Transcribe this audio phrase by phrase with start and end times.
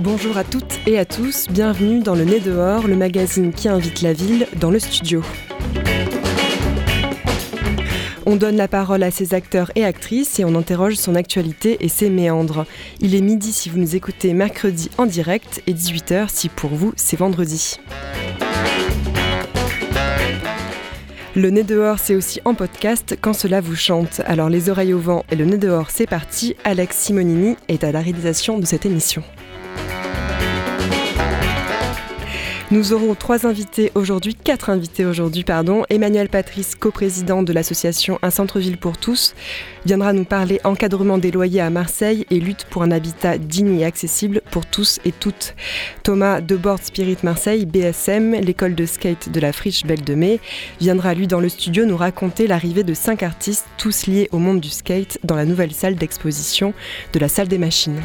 [0.00, 4.02] Bonjour à toutes et à tous, bienvenue dans le Nez dehors, le magazine qui invite
[4.02, 5.22] la ville dans le studio.
[8.30, 11.88] On donne la parole à ses acteurs et actrices et on interroge son actualité et
[11.88, 12.66] ses méandres.
[13.00, 16.92] Il est midi si vous nous écoutez mercredi en direct et 18h si pour vous
[16.94, 17.80] c'est vendredi.
[21.34, 24.20] Le nez dehors, c'est aussi en podcast quand cela vous chante.
[24.26, 26.54] Alors les oreilles au vent et le nez dehors, c'est parti.
[26.64, 29.22] Alex Simonini est à la réalisation de cette émission.
[32.70, 35.84] Nous aurons trois invités aujourd'hui, quatre invités aujourd'hui, pardon.
[35.88, 39.34] Emmanuel Patrice, coprésident de l'association Un centre-ville pour tous,
[39.86, 43.86] viendra nous parler encadrement des loyers à Marseille et lutte pour un habitat digne et
[43.86, 45.54] accessible pour tous et toutes.
[46.02, 50.38] Thomas Debord Spirit Marseille, BSM, l'école de skate de la Friche Belle de Mai,
[50.78, 54.60] viendra lui dans le studio nous raconter l'arrivée de cinq artistes, tous liés au monde
[54.60, 56.74] du skate, dans la nouvelle salle d'exposition
[57.14, 58.02] de la salle des machines.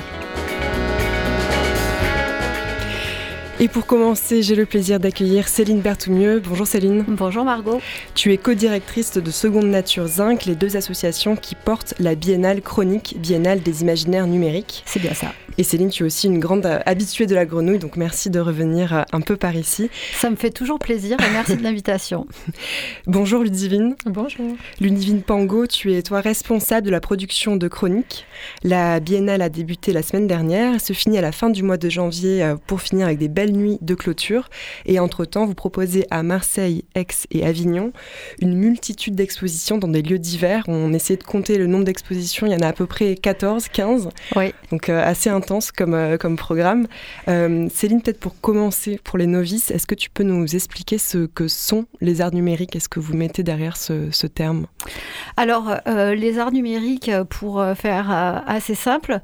[3.64, 6.42] Et pour commencer, j'ai le plaisir d'accueillir Céline Berthoumieux.
[6.46, 7.06] Bonjour Céline.
[7.08, 7.80] Bonjour Margot.
[8.14, 13.16] Tu es co-directrice de Seconde Nature Zinc, les deux associations qui portent la biennale chronique,
[13.20, 14.84] biennale des imaginaires numériques.
[14.86, 15.28] C'est bien ça.
[15.60, 18.96] Et Céline, tu es aussi une grande habituée de la grenouille, donc merci de revenir
[18.96, 19.90] euh, un peu par ici.
[20.14, 22.26] Ça me fait toujours plaisir et merci de l'invitation.
[23.08, 23.96] Bonjour Ludivine.
[24.06, 24.56] Bonjour.
[24.80, 28.26] Ludivine Pango, tu es toi responsable de la production de chroniques.
[28.64, 31.78] La biennale a débuté la semaine dernière, elle se finit à la fin du mois
[31.78, 34.50] de janvier euh, pour finir avec des belles nuits de clôture.
[34.88, 37.94] Et entre-temps, vous proposez à Marseille, Aix et Avignon
[38.42, 40.64] une multitude d'expositions dans des lieux divers.
[40.68, 43.68] On essaie de compter le nombre d'expositions, il y en a à peu près 14,
[43.68, 44.10] 15.
[44.36, 44.54] Oui.
[44.72, 46.88] Donc euh, assez euh, comme programme.
[47.28, 51.26] Euh, Céline, peut-être pour commencer, pour les novices, est-ce que tu peux nous expliquer ce
[51.26, 52.76] que sont les arts numériques?
[52.76, 54.66] Est-ce que vous mettez derrière ce, ce terme?
[55.38, 58.12] Alors, euh, les arts numériques, pour faire
[58.48, 59.20] assez simple,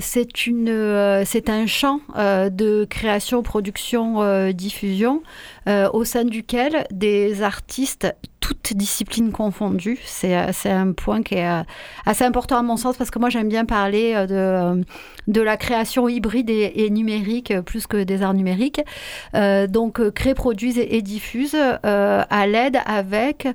[0.00, 5.22] c'est une, c'est un champ de création, production, diffusion,
[5.68, 8.14] euh, au sein duquel des artistes
[8.44, 9.98] toutes disciplines confondues.
[10.04, 11.62] C'est euh, un point qui est euh,
[12.04, 14.84] assez important à mon sens parce que moi j'aime bien parler de,
[15.28, 18.82] de la création hybride et, numérique plus que des arts numériques.
[19.32, 23.48] Donc créent, produisent et, et diffusent euh, à l'aide avec,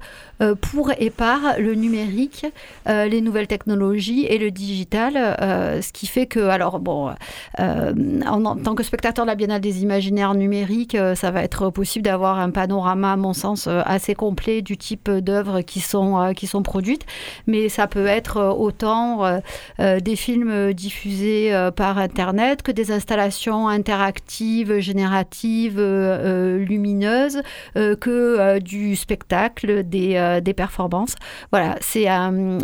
[0.61, 2.45] pour et par le numérique,
[2.87, 5.13] les nouvelles technologies et le digital.
[5.13, 7.13] ce qui fait que, alors bon,
[7.57, 12.39] en, tant que spectateur de la Biennale des imaginaires numériques, ça va être possible d'avoir
[12.39, 16.47] un panorama, à mon sens, euh, assez complet du type d'œuvres qui sont, euh, qui
[16.47, 17.05] sont produites.
[17.47, 19.39] Mais ça peut être euh, autant
[19.79, 27.41] des films diffusés par Internet que des installations interactives, génératives, lumineuses,
[27.75, 31.15] que du spectacle, des, des performances.
[31.51, 32.59] Voilà, c'est un,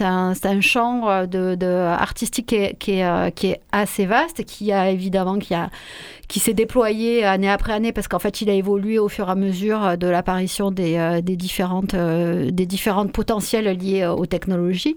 [0.00, 4.90] un, un champ de, artistique qui est, qui est, qui est assez vaste, qui a
[4.90, 5.70] évidemment qui a
[6.32, 9.32] qui s'est déployé année après année parce qu'en fait il a évolué au fur et
[9.32, 14.24] à mesure de l'apparition des, euh, des différentes euh, des différentes potentiels liés euh, aux
[14.24, 14.96] technologies.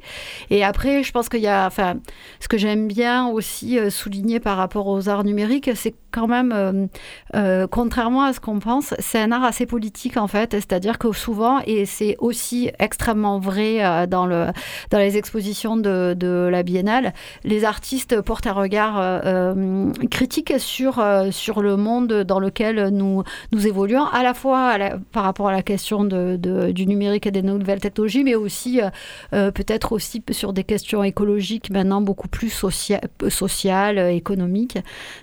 [0.49, 1.95] Et après je pense qu'il y a enfin
[2.39, 6.53] ce que j'aime bien aussi euh, souligner par rapport aux arts numériques c'est quand même
[6.55, 6.87] euh,
[7.35, 10.53] euh, contrairement à ce qu'on pense c'est un art assez politique en fait.
[10.53, 14.47] C'est-à-dire que souvent et c'est aussi extrêmement vrai euh, dans le
[14.91, 16.15] dans les expositions de,
[16.49, 17.13] la biennale
[17.43, 22.89] les artistes portent un regard euh, euh, critique sur euh, sur le monde dans lequel
[22.89, 24.77] nous, évoluons, à la fois
[25.11, 28.89] par rapport à la question du numérique et des nouvelles technologies, mais aussi euh,
[29.33, 34.77] euh, peut-être aussi sur des questions écologiques maintenant beaucoup plus socia- sociales, économiques.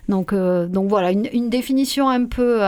[0.08, 2.60] Donc, voilà, une, définition un peu,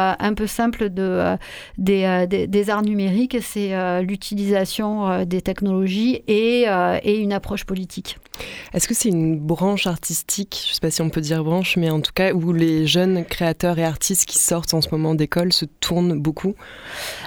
[0.46, 1.36] simple de,
[1.78, 6.66] des, arts numériques, c'est l'utilisation des technologies et
[7.06, 8.18] une approche politique.
[8.72, 11.76] Est-ce que c'est une branche artistique, je ne sais pas si on peut dire branche,
[11.76, 15.14] mais en tout cas où les jeunes créateurs et artistes qui sortent en ce moment
[15.14, 16.54] d'école se tournent beaucoup?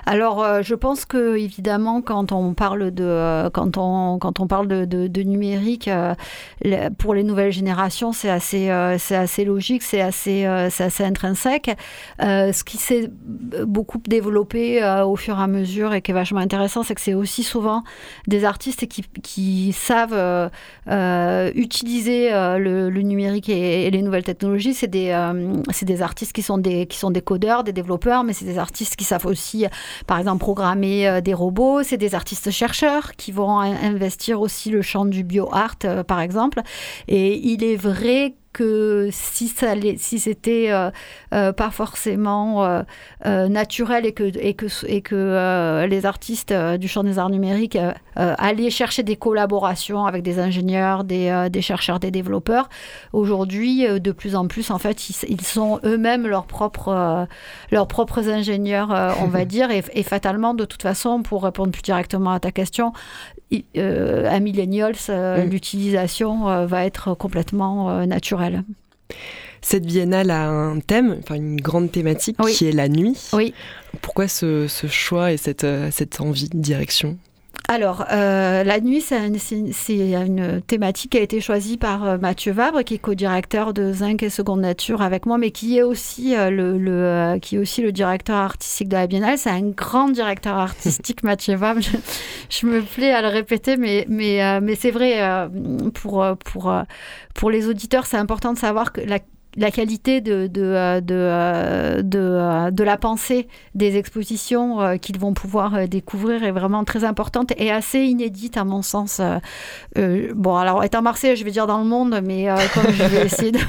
[0.06, 4.48] Alors, euh, je pense que évidemment, quand on parle de euh, quand on quand on
[4.48, 6.16] parle de, numérique, euh,
[6.98, 11.72] pour les nouvelles générations, c'est assez assez logique, c'est assez assez intrinsèque.
[12.20, 13.10] Ce qui s'est
[13.66, 17.14] beaucoup développé au fur et à mesure et qui est vachement intéressant, c'est que c'est
[17.14, 17.84] aussi souvent
[18.28, 20.50] des artistes qui savent
[20.98, 24.74] euh, utiliser euh, le, numérique et, les nouvelles technologies.
[24.74, 25.54] C'est des euh,
[25.84, 28.96] des artistes qui sont des qui sont des codeurs, des développeurs, mais c'est des artistes
[28.96, 29.66] qui savent aussi
[30.08, 35.06] par exemple, programmer des robots, c'est des artistes chercheurs qui vont investir aussi le champ
[35.06, 35.78] du bio-art,
[36.08, 36.62] par exemple.
[37.08, 38.47] Et il est vrai que
[39.12, 40.90] si, ça, si c'était euh,
[41.34, 47.04] euh, pas forcément euh, naturel et que, et que, et que les artistes du champ
[47.04, 47.78] des arts numériques
[48.16, 52.70] allaient chercher des collaborations avec des ingénieurs, des, des chercheurs, des développeurs,
[53.14, 57.28] aujourd'hui, de plus en plus, en fait, ils, sont eux-mêmes leurs propres,
[57.72, 58.90] leurs propres ingénieurs,
[59.22, 62.52] on va dire, et, et, fatalement, de toute façon, pour répondre plus directement à ta
[62.52, 62.94] question,
[63.78, 65.50] euh, à millennials, euh, mm.
[65.50, 68.64] l'utilisation euh, va être complètement naturelle.
[69.62, 73.30] Cette biennale a un thème, enfin une grande thématique qui est la nuit.
[73.34, 73.54] Oui.
[74.02, 77.18] Pourquoi ce, ce choix et cette, cette envie de direction?
[77.70, 82.82] Alors, euh, la nuit, c'est une, thématique qui a été choisie par euh, Mathieu Vabre,
[82.84, 86.50] qui est co-directeur de Zinc et Seconde Nature avec moi, mais qui est aussi, euh,
[86.50, 89.38] le, qui est aussi le directeur artistique de la Biennale.
[89.38, 91.82] C'est un grand directeur artistique, Mathieu Vabre.
[92.50, 95.20] Je, me plais à le répéter, mais, mais, mais c'est vrai,
[95.94, 96.74] pour, pour,
[97.34, 99.20] pour les auditeurs, c'est important de savoir que la
[99.58, 105.34] la qualité de, de, euh, de, euh, euh, de, la pensée des expositions qu'ils vont
[105.34, 109.20] pouvoir découvrir est vraiment très importante et assez inédite à mon sens.
[109.96, 113.52] bon, alors étant Marseille, je vais dire dans le monde, mais comme je vais, essayer
[113.52, 113.60] de,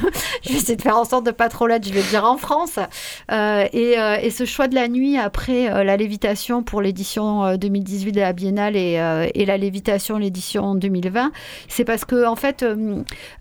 [0.83, 2.79] faire en sorte de pas trop l'être, je vais dire en France.
[3.31, 8.33] Et, et, ce choix de la nuit après la lévitation pour l'édition 2018 de la
[8.33, 9.01] Biennale et,
[9.35, 11.33] et la lévitation l'édition 2020,
[11.69, 12.65] c'est parce que en fait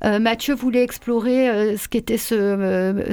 [0.04, 2.37] Mathieu voulait explorer ce qu'était ce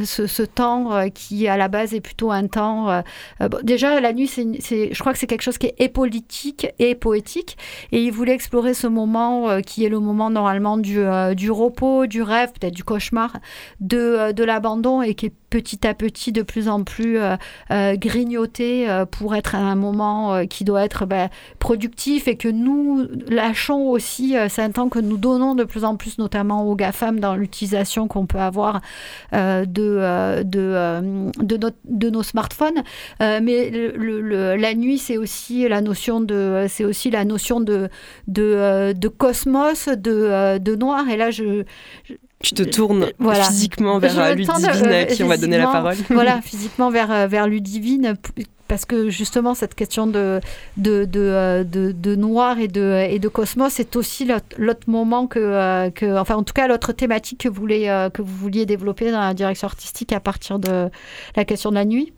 [0.04, 2.90] ce, temps euh, qui, à la base, est plutôt un temps.
[2.90, 3.02] Euh,
[3.40, 6.94] euh, déjà, la nuit, c'est, je crois que c'est quelque chose qui est politique et
[6.94, 7.56] poétique.
[7.92, 10.98] Et il voulait explorer ce moment qui est le moment, normalement, du,
[11.34, 13.36] du repos, du rêve, peut-être du cauchemar,
[13.80, 17.36] de, de l'abandon et qui est petit à petit de plus en plus euh,
[17.70, 21.28] euh, grignoté euh, pour être un moment qui doit être ben,
[21.60, 24.34] productif et que nous lâchons aussi.
[24.48, 28.08] c'est un temps que nous donnons de plus en plus, notamment aux GAFAM, dans l'utilisation
[28.08, 28.80] qu'on peut avoir
[29.32, 29.70] de,
[32.10, 32.82] nos smartphones.
[33.20, 37.88] mais la nuit, c'est aussi la notion de, c'est aussi la notion de,
[39.18, 41.08] cosmos, de, de noir.
[41.08, 41.64] Et là, je,
[42.42, 43.06] tu te tournes
[43.46, 45.96] physiquement vers euh, Ludivine à qui on va donner la parole.
[46.10, 48.14] Voilà, physiquement vers, euh, vers Ludivine
[48.66, 50.40] parce que justement cette question de,
[50.76, 54.26] de, de, euh, de, noir et de, et de cosmos c'est aussi
[54.56, 58.36] l'autre moment que, que, enfin en tout cas l'autre thématique que vous, voulez, que vous
[58.36, 60.88] vouliez développer dans la direction artistique à partir de
[61.36, 62.12] la question de la nuit.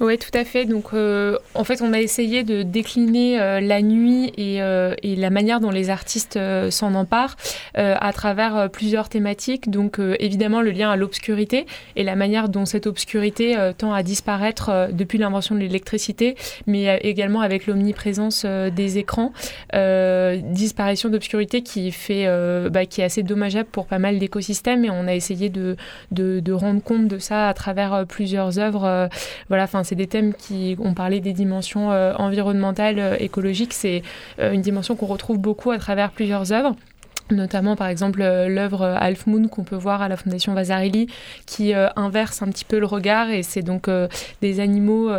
[0.00, 0.64] Oui, tout à fait.
[0.64, 5.30] Donc, euh, en fait, on a essayé de décliner euh, la nuit euh, et, la
[5.30, 6.38] manière dont les artistes
[6.70, 7.36] s'en emparent
[7.74, 9.70] à travers plusieurs thématiques.
[9.70, 11.66] Donc, évidemment, le lien à l'obscurité
[11.96, 16.36] et la manière dont cette obscurité tend à disparaître depuis l'invention de l'électricité,
[16.66, 19.32] mais également avec l'omniprésence des écrans.
[19.72, 22.26] disparition d'obscurité qui fait,
[22.70, 24.84] bah, qui est assez dommageable pour pas mal d'écosystèmes.
[24.84, 25.76] Et on a essayé de,
[26.10, 29.08] de, de, rendre compte de ça à travers plusieurs œuvres
[29.52, 33.74] voilà, enfin, c'est des thèmes qui ont parlé des dimensions euh, environnementales, euh, écologiques.
[33.74, 34.00] C'est
[34.38, 36.74] euh, une dimension qu'on retrouve beaucoup à travers plusieurs œuvres
[37.30, 41.06] notamment par exemple euh, l'œuvre euh, Half Moon qu'on peut voir à la Fondation Vasarely
[41.46, 43.88] qui euh, inverse un petit peu le regard et c'est donc
[44.40, 45.10] des animaux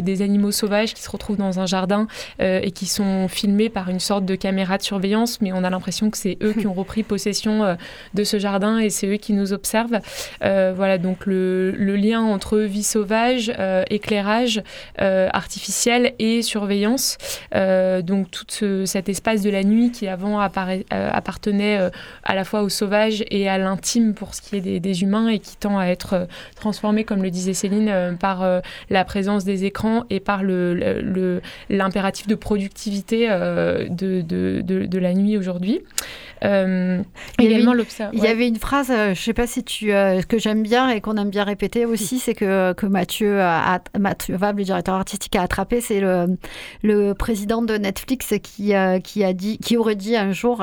[0.00, 2.06] des animaux sauvages qui se retrouvent dans un jardin
[2.38, 6.10] et qui sont filmés par une sorte de caméra de surveillance mais on a l'impression
[6.10, 7.76] que c'est eux qui ont repris possession
[8.14, 10.00] de ce jardin et c'est eux qui nous observent.
[10.40, 13.52] Voilà donc le, lien entre vie sauvage
[13.90, 14.62] éclairage
[14.98, 17.18] artificiel et surveillance.
[17.52, 20.84] Donc tout cet espace de la nuit qui avant apparaît,
[21.32, 21.90] appartenait tenait euh,
[22.22, 25.38] à la fois au sauvage et à l'intime pour ce qui est des, humains et
[25.38, 28.44] qui tend à être euh, transformé, comme le disait Céline, euh, par
[28.90, 35.80] la présence des écrans et par l'impératif le, de productivité de, de, la nuit aujourd'hui.
[36.44, 37.02] Euh,
[37.38, 37.54] il, y
[38.12, 41.00] il y avait une phrase, je ne sais pas si tu, que j'aime bien et
[41.00, 45.36] qu'on aime bien répéter aussi, c'est que, que Mathieu, a, Mathieu Vable, le directeur artistique,
[45.36, 46.36] a attrapé, c'est le,
[46.82, 48.72] le président de Netflix qui,
[49.04, 50.62] qui, a dit, qui aurait dit un jour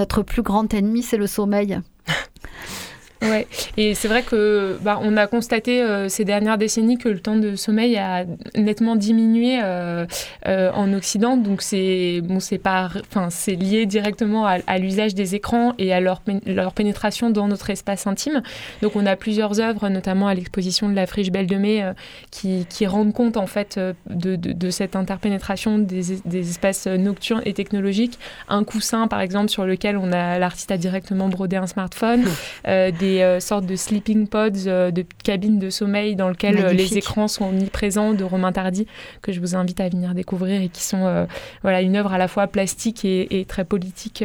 [0.00, 1.78] notre plus grand ennemi, c'est le sommeil.
[3.22, 3.46] Ouais,
[3.76, 7.36] et c'est vrai que bah, on a constaté euh, ces dernières décennies que le temps
[7.36, 8.24] de sommeil a
[8.56, 10.06] nettement diminué euh,
[10.46, 11.36] euh, en Occident.
[11.36, 16.00] Donc c'est bon, c'est pas, enfin c'est lié directement à, l'usage des écrans et à
[16.00, 18.42] leur, leur pénétration dans notre espace intime.
[18.80, 21.84] Donc on a plusieurs œuvres, notamment à l'exposition de la Friche Belle de Mai,
[22.30, 27.42] qui, qui, rendent compte en fait de, de, de cette interpénétration des, des, espaces nocturnes
[27.44, 28.18] et technologiques.
[28.48, 32.24] Un coussin par exemple sur lequel on a l'artiste a directement brodé un smartphone,
[32.64, 37.46] des des sortes de sleeping pods, de cabines de sommeil dans lesquelles les écrans sont
[37.46, 38.86] omniprésents de Romain Tardy,
[39.22, 41.26] que je vous invite à venir découvrir et qui sont
[41.62, 44.24] voilà, une œuvre à la fois plastique et, très politique,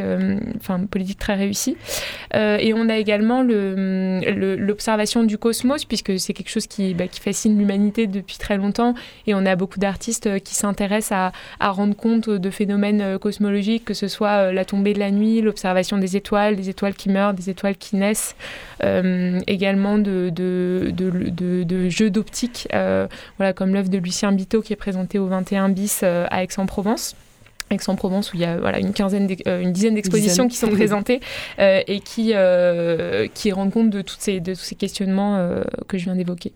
[0.56, 1.76] enfin politique très réussie.
[2.34, 7.58] et on a également l'observation du cosmos, puisque c'est quelque chose qui, bah, qui fascine
[7.58, 8.94] l'humanité depuis très longtemps,
[9.26, 14.08] et on a beaucoup d'artistes qui s'intéressent à, rendre compte de phénomènes cosmologiques, que ce
[14.08, 17.76] soit la tombée de la nuit, l'observation des étoiles, des étoiles qui meurent, des étoiles
[17.76, 18.34] qui naissent,
[18.82, 25.18] également de, de, de, jeux d'optique, voilà, comme l'œuvre de Lucien Biteau qui est présentée
[25.18, 27.16] au 21 bis à Aix-en-Provence.
[27.70, 31.20] Aix-en-Provence où il y a voilà, une, quinzaine euh, une dizaine d'expositions qui sont présentées
[31.58, 35.98] euh, et qui, euh, qui rendent compte de, toutes ces, de tous ces questionnements que
[35.98, 36.52] je viens d'évoquer.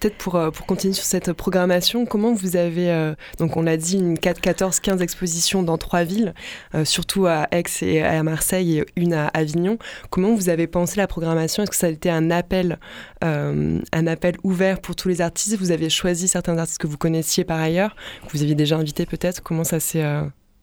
[0.00, 4.18] Peut-être pour, pour continuer sur cette programmation, comment vous avez, donc on l'a dit, une
[4.18, 6.34] 4, 14, 15 expositions dans trois villes,
[6.82, 9.78] surtout à Aix et à Marseille et une à Avignon.
[10.10, 11.62] Comment vous avez pensé la programmation?
[11.62, 12.80] Est-ce que ça a été un appel,
[13.20, 15.56] un appel ouvert pour tous les artistes?
[15.56, 17.94] Vous avez choisi certains artistes que vous connaissiez par ailleurs,
[18.26, 19.40] que vous aviez déjà invités peut-être?
[19.40, 20.04] Comment ça s'est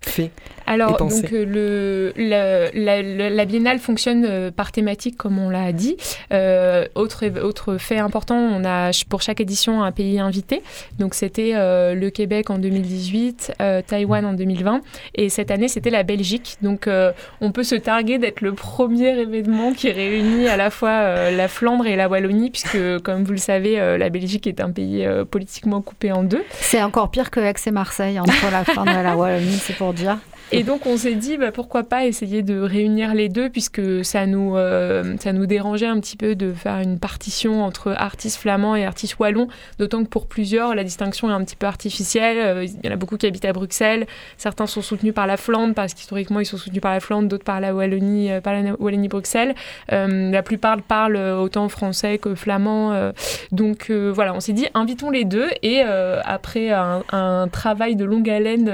[0.02, 0.32] fait
[0.66, 5.98] Alors, donc, euh, le, la, biennale fonctionne euh, par thématique, comme on l'a dit.
[6.32, 10.62] Euh, autre, autre fait important, on a pour chaque édition un pays invité.
[10.98, 13.54] Donc, c'était le Québec en 2018,
[13.88, 14.82] Taïwan en 2020.
[15.16, 16.58] Et cette année, c'était la Belgique.
[16.62, 16.88] Donc,
[17.42, 21.88] on peut se targuer d'être le premier événement qui réunit à la fois la Flandre
[21.88, 26.12] et la Wallonie, puisque, comme vous le savez, la Belgique est un pays politiquement coupé
[26.12, 26.44] en deux.
[26.52, 29.89] C'est encore pire que Aix et Marseille, entre la Flandre et la Wallonie, c'est pour
[29.94, 30.20] dire.
[30.52, 34.26] Et donc on s'est dit bah, pourquoi pas essayer de réunir les deux puisque ça
[34.26, 38.76] nous, euh, ça nous dérangeait un petit peu de faire une partition entre artistes flamands
[38.76, 42.38] et artistes wallons, d'autant que pour plusieurs la distinction est un petit peu artificielle.
[42.40, 45.38] Euh, il y en a beaucoup qui habitent à Bruxelles, certains sont soutenus par la
[45.38, 48.54] Flandre parce qu'historiquement ils sont soutenus par la Flandre, d'autres par la Wallonie, euh, par
[48.54, 49.54] la Wallonie-Bruxelles.
[49.90, 53.12] la plupart parlent autant français que flamand.
[53.52, 58.30] donc voilà, on s'est dit invitons les deux et après un, un, travail de longue
[58.30, 58.72] haleine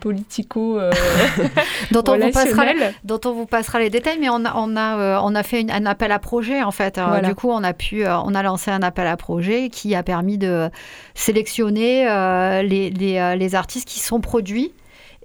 [0.00, 0.80] politico
[1.90, 2.64] dont, on vous passera,
[3.04, 5.66] dont on vous passera les détails, mais on a, on a, euh, on a fait
[5.70, 6.98] un appel à projet en fait.
[6.98, 9.94] Euh, du coup, on a pu, euh, on a lancé un appel à projet qui
[9.94, 10.70] a permis de
[11.14, 12.04] sélectionner
[12.62, 14.72] les, les, les, artistes qui sont produits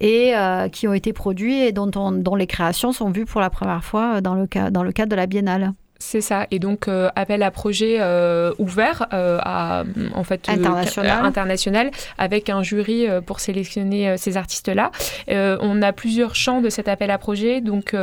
[0.01, 0.33] et
[0.71, 4.21] qui ont été produits et dont, dont les créations sont vues pour la première fois
[4.21, 5.74] dans le, cas, dans le cadre de la biennale.
[6.01, 6.48] C'est ça.
[6.50, 9.84] Et donc, euh, appel à projet euh, ouvert euh, à,
[10.15, 11.25] en fait, international.
[11.25, 14.91] international avec un jury pour sélectionner ces artistes-là.
[15.27, 17.60] on a plusieurs champs de cet appel à projet.
[17.60, 17.94] Donc,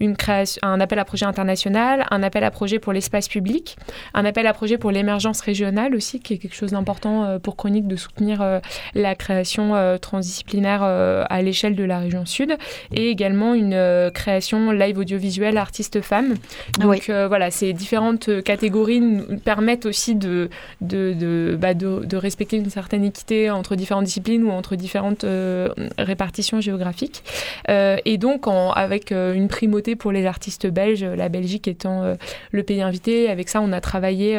[0.00, 3.76] une création, un appel à projet international, un appel à projet pour l'espace public,
[4.14, 7.86] un appel à projet pour l'émergence régionale aussi, qui est quelque chose d'important pour Chronique
[7.86, 8.60] de soutenir
[8.94, 12.56] la création transdisciplinaire à l'échelle de la région sud,
[12.92, 16.34] et également une création live audiovisuel artiste femme.
[16.80, 20.48] Donc, voilà, ces différentes euh, catégories nous permettent aussi bah,
[20.80, 25.68] de, de, respecter une certaine équité entre différentes disciplines ou entre différentes euh,
[25.98, 27.22] répartitions géographiques.
[27.68, 32.14] Euh, et donc, avec une primauté pour les artistes belges, la Belgique étant
[32.50, 34.38] le pays invité, avec ça, on a travaillé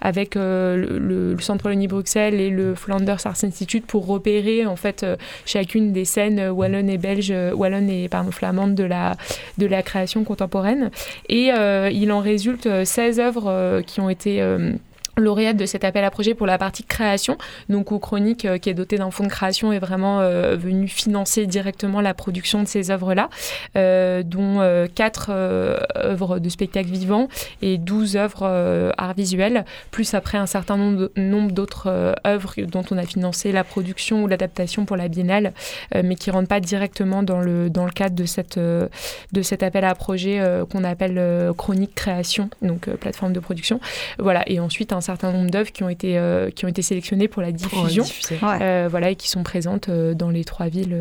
[0.00, 5.06] avec le, Centre Wallonie-Bruxelles et le Flanders Arts Institute pour repérer en fait
[5.44, 9.16] chacune des scènes wallonnes et belges, et pardon, flamandes de la,
[9.58, 10.90] de la création contemporaine.
[11.28, 11.50] Et
[11.92, 14.72] il en résulte 16 euh, œuvres euh, qui ont été euh,
[15.18, 17.38] lauréate de cet appel à projet pour la partie création,
[17.70, 20.88] donc où Chronique, euh, qui est doté d'un fonds de création, est vraiment euh, venu
[20.88, 23.30] financer directement la production de ces œuvres-là,
[23.76, 27.28] euh, dont quatre œuvres de spectacle vivant
[27.62, 33.04] et 12 œuvres art visuel, plus après un certain nombre d'autres œuvres dont on a
[33.04, 35.52] financé la production ou l'adaptation pour la biennale,
[35.94, 39.62] mais qui ne rentrent pas directement dans le, dans le cadre de, cette, de cet
[39.62, 43.80] appel à projet qu'on appelle Chronique Création, donc plateforme de production.
[44.18, 47.28] Voilà, et ensuite un certain nombre d'œuvres qui ont été euh, qui ont été sélectionnées
[47.28, 48.04] pour la diffusion,
[48.42, 50.96] euh, voilà, et qui sont présentes euh, dans les trois villes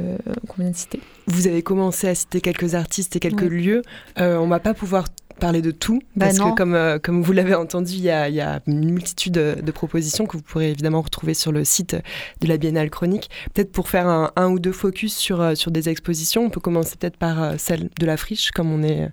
[0.47, 0.99] qu'on vient de citer.
[1.27, 3.81] Vous avez commencé à citer quelques artistes et quelques lieux.
[4.17, 5.05] on va pas pouvoir
[5.39, 8.29] parler de tout, bah parce que comme, euh, comme vous l'avez entendu, il y, a,
[8.29, 11.97] y a, une multitude de, propositions que vous pourrez évidemment retrouver sur le site
[12.41, 13.29] de la Biennale Chronique.
[13.53, 16.61] Peut-être pour faire un, un, ou deux focus sur, euh, sur des expositions, on peut
[16.61, 19.09] commencer peut-être par euh, celle de la Friche, comme on est,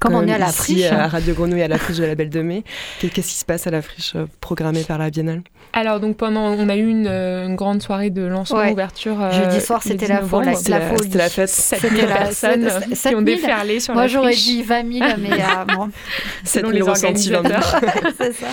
[0.00, 0.84] comme on est à la Friche.
[0.84, 2.64] à Radio Grenouille, à la Friche de la Belle de Mai.
[3.00, 5.42] Qu'est-ce qui se passe à la Friche programmée par la Biennale?
[5.72, 9.30] Alors, donc pendant, on a eu une, grande soirée de lancement, ouverture.
[9.32, 11.48] Jeudi soir, c'était la, la, la, fête.
[11.48, 15.30] C'était la personnes qui ont déferlé sur Moi, la j'aurais dit 20 000, mais
[15.72, 15.88] Exactement.
[16.44, 17.80] Selon les organisateurs.
[18.18, 18.46] C'est ça.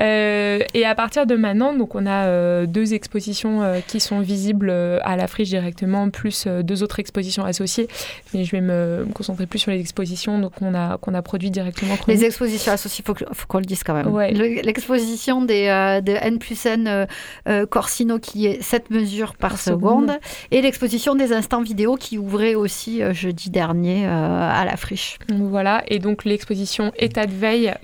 [0.00, 4.20] Euh, et à partir de maintenant, donc on a euh, deux expositions euh, qui sont
[4.20, 7.88] visibles à la friche directement, plus deux autres expositions associées.
[8.34, 11.50] Mais je vais me concentrer plus sur les expositions donc on a qu'on a produit
[11.50, 11.94] directement.
[12.08, 14.08] Les expositions associées, faut, faut qu'on le dise quand même.
[14.08, 14.32] Ouais.
[14.32, 15.66] L'exposition des
[16.04, 17.06] de N plus N
[17.70, 20.12] Corsino qui est 7 mesures par, seconde,
[20.50, 25.18] et l'exposition des instants vidéo qui ouvrait aussi jeudi dernier à la friche.
[25.28, 26.45] Voilà, et donc l'exposition
[26.98, 27.74] État de veille,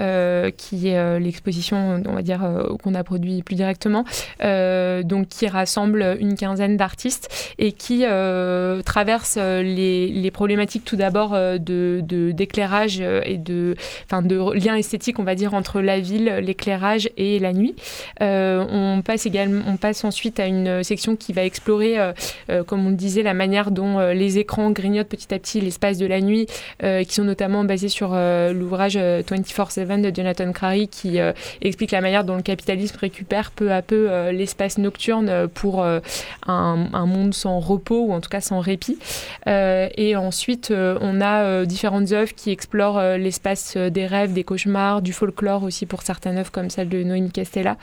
[0.56, 2.40] qui est l'exposition, on va dire,
[2.82, 4.04] qu'on a produit plus directement,
[4.42, 11.34] euh, donc qui rassemble une quinzaine d'artistes et qui euh, traverse les, problématiques tout d'abord
[11.34, 12.00] euh, de,
[12.32, 13.76] d'éclairage et de,
[14.06, 17.74] enfin, de lien esthétique, on va dire, entre la ville, l'éclairage et la nuit.
[18.20, 21.96] on, passe également, on passe ensuite à une section qui va explorer,
[22.66, 26.06] comme on le disait, la manière dont les écrans grignotent petit à petit l'espace de
[26.06, 26.46] la nuit,
[26.80, 28.10] qui sont notamment basés sur
[28.52, 31.18] l'ouvrage 24-7 de Jonathan Crary qui
[31.60, 36.00] explique la manière dont le capitalisme récupère peu à peu euh, l'espace nocturne pour euh,
[36.46, 38.98] un, monde sans repos ou en tout cas sans répit.
[39.46, 45.12] Euh, et ensuite, on a différentes œuvres qui explorent l'espace des rêves, des cauchemars, du
[45.12, 47.76] folklore aussi pour certaines œuvres comme celle de Noémie Castella.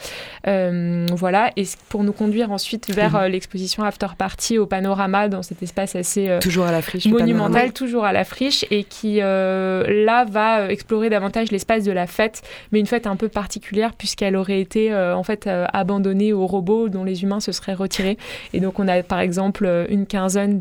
[0.45, 5.95] voilà, et pour nous conduire ensuite vers l'exposition After Party au panorama dans cet espace
[5.95, 11.09] assez toujours à la friche, monumental, toujours à la friche, et qui là va explorer
[11.09, 15.23] davantage l'espace de la fête, mais une fête un peu particulière puisqu'elle aurait été en
[15.23, 18.17] fait abandonnée aux robots dont les humains se seraient retirés.
[18.53, 20.59] Et donc on a par exemple une quinzaine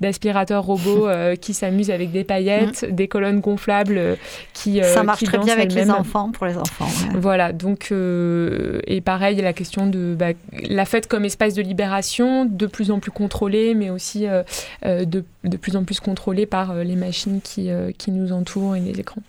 [0.00, 2.94] d'aspirateurs robots euh, qui s'amusent avec des paillettes, mm.
[2.94, 4.16] des colonnes gonflables euh,
[4.52, 6.88] qui ça marche très bien avec les enfants pour les enfants.
[7.14, 10.28] Voilà donc euh, et pareil la question de bah,
[10.68, 14.26] la fête comme espace de libération de plus en plus contrôlée, mais aussi
[14.84, 18.98] de, de, plus en plus contrôlée par les machines qui, qui nous entourent et les
[19.00, 19.22] écrans.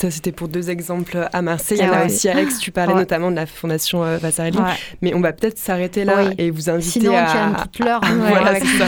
[0.00, 1.78] Ça, c'était pour deux exemples à Marseille.
[1.80, 2.46] Il y en a ah aussi à Aix.
[2.60, 4.56] Tu parlais notamment de la Fondation euh, Vasarely.
[5.02, 7.26] Mais on va peut-être s'arrêter là et vous inviter Sinon, à.
[7.26, 8.00] Sinon, toute l'heure.
[8.16, 8.86] voilà, ça.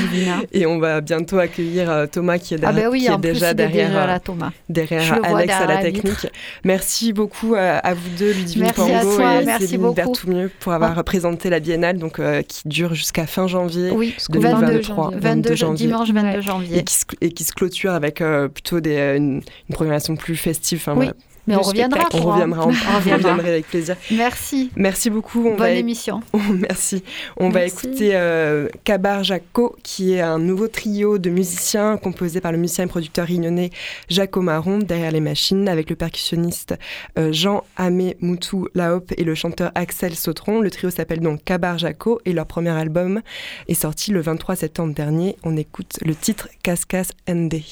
[0.52, 3.18] Et on va bientôt accueillir euh, Thomas qui est, ah derrière, ah oui, qui est
[3.18, 4.52] déjà derrière, déjà là, Thomas.
[4.68, 6.28] derrière Alex à la, technique.
[6.62, 11.98] Merci beaucoup à, vous deux, Ludivine Pango et Céline Berthoumieux, pour avoir présenté la Biennale
[11.98, 15.14] donc, euh, qui dure jusqu'à fin janvier oui, 2023.
[15.16, 15.86] 22 janvier.
[15.88, 16.84] Dimanche 22 janvier.
[17.20, 18.22] Et qui se clôture avec
[18.54, 21.10] plutôt une programmation plus festive oui.
[21.46, 22.00] Mais on reviendra.
[22.12, 23.96] On reviendra, on, reviendra avec plaisir.
[24.10, 24.70] Merci.
[24.76, 25.46] Merci beaucoup.
[25.46, 26.20] On Bonne émission.
[26.52, 27.02] Merci.
[27.36, 32.52] On va écouter euh, Kabar Jaco, qui est un nouveau trio de musiciens composé par
[32.52, 33.70] le musicien et producteur réunionnais
[34.08, 36.74] Jaco Marron derrière les machines, avec le percussionniste
[37.18, 40.60] euh, Jean Amé Moutou Laop et le chanteur Axel Sautron.
[40.60, 43.22] Le trio s'appelle donc Kabar Jaco et leur premier album
[43.68, 45.36] est sorti le 23 septembre dernier.
[45.42, 47.62] On écoute le titre Cascas ND.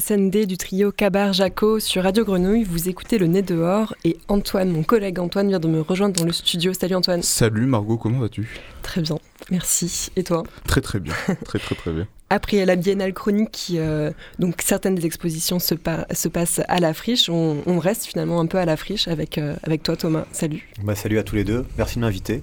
[0.00, 2.64] Sendé du trio Cabar Jaco sur Radio Grenouille.
[2.64, 6.26] Vous écoutez le nez dehors et Antoine, mon collègue Antoine, vient de me rejoindre dans
[6.26, 6.74] le studio.
[6.74, 7.22] Salut Antoine.
[7.22, 8.48] Salut Margot, comment vas-tu?
[8.82, 9.16] Très bien,
[9.50, 10.10] merci.
[10.16, 10.42] Et toi?
[10.66, 12.06] Très très bien, très très très bien.
[12.30, 15.76] Après la Biennale Chronique, euh, donc certaines des expositions se,
[16.10, 17.30] se passent à la friche.
[17.30, 20.26] On, reste finalement un peu à la friche avec, euh, avec toi Thomas.
[20.32, 20.68] Salut.
[20.82, 22.42] Bah, salut à tous les deux, merci de m'inviter.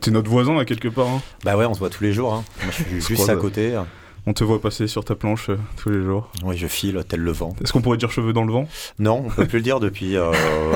[0.00, 1.06] T'es notre voisin là quelque part.
[1.06, 1.22] Hein?
[1.44, 2.34] Bah ouais, on se voit tous les jours.
[2.34, 2.44] Hein.
[2.64, 3.80] Moi je suis juste à côté.
[4.24, 6.30] On te voit passer sur ta planche euh, tous les jours.
[6.44, 7.56] Oui, je file tel le vent.
[7.60, 8.68] Est-ce qu'on pourrait dire cheveux dans le vent?
[9.00, 10.30] Non, on peut plus le dire depuis euh,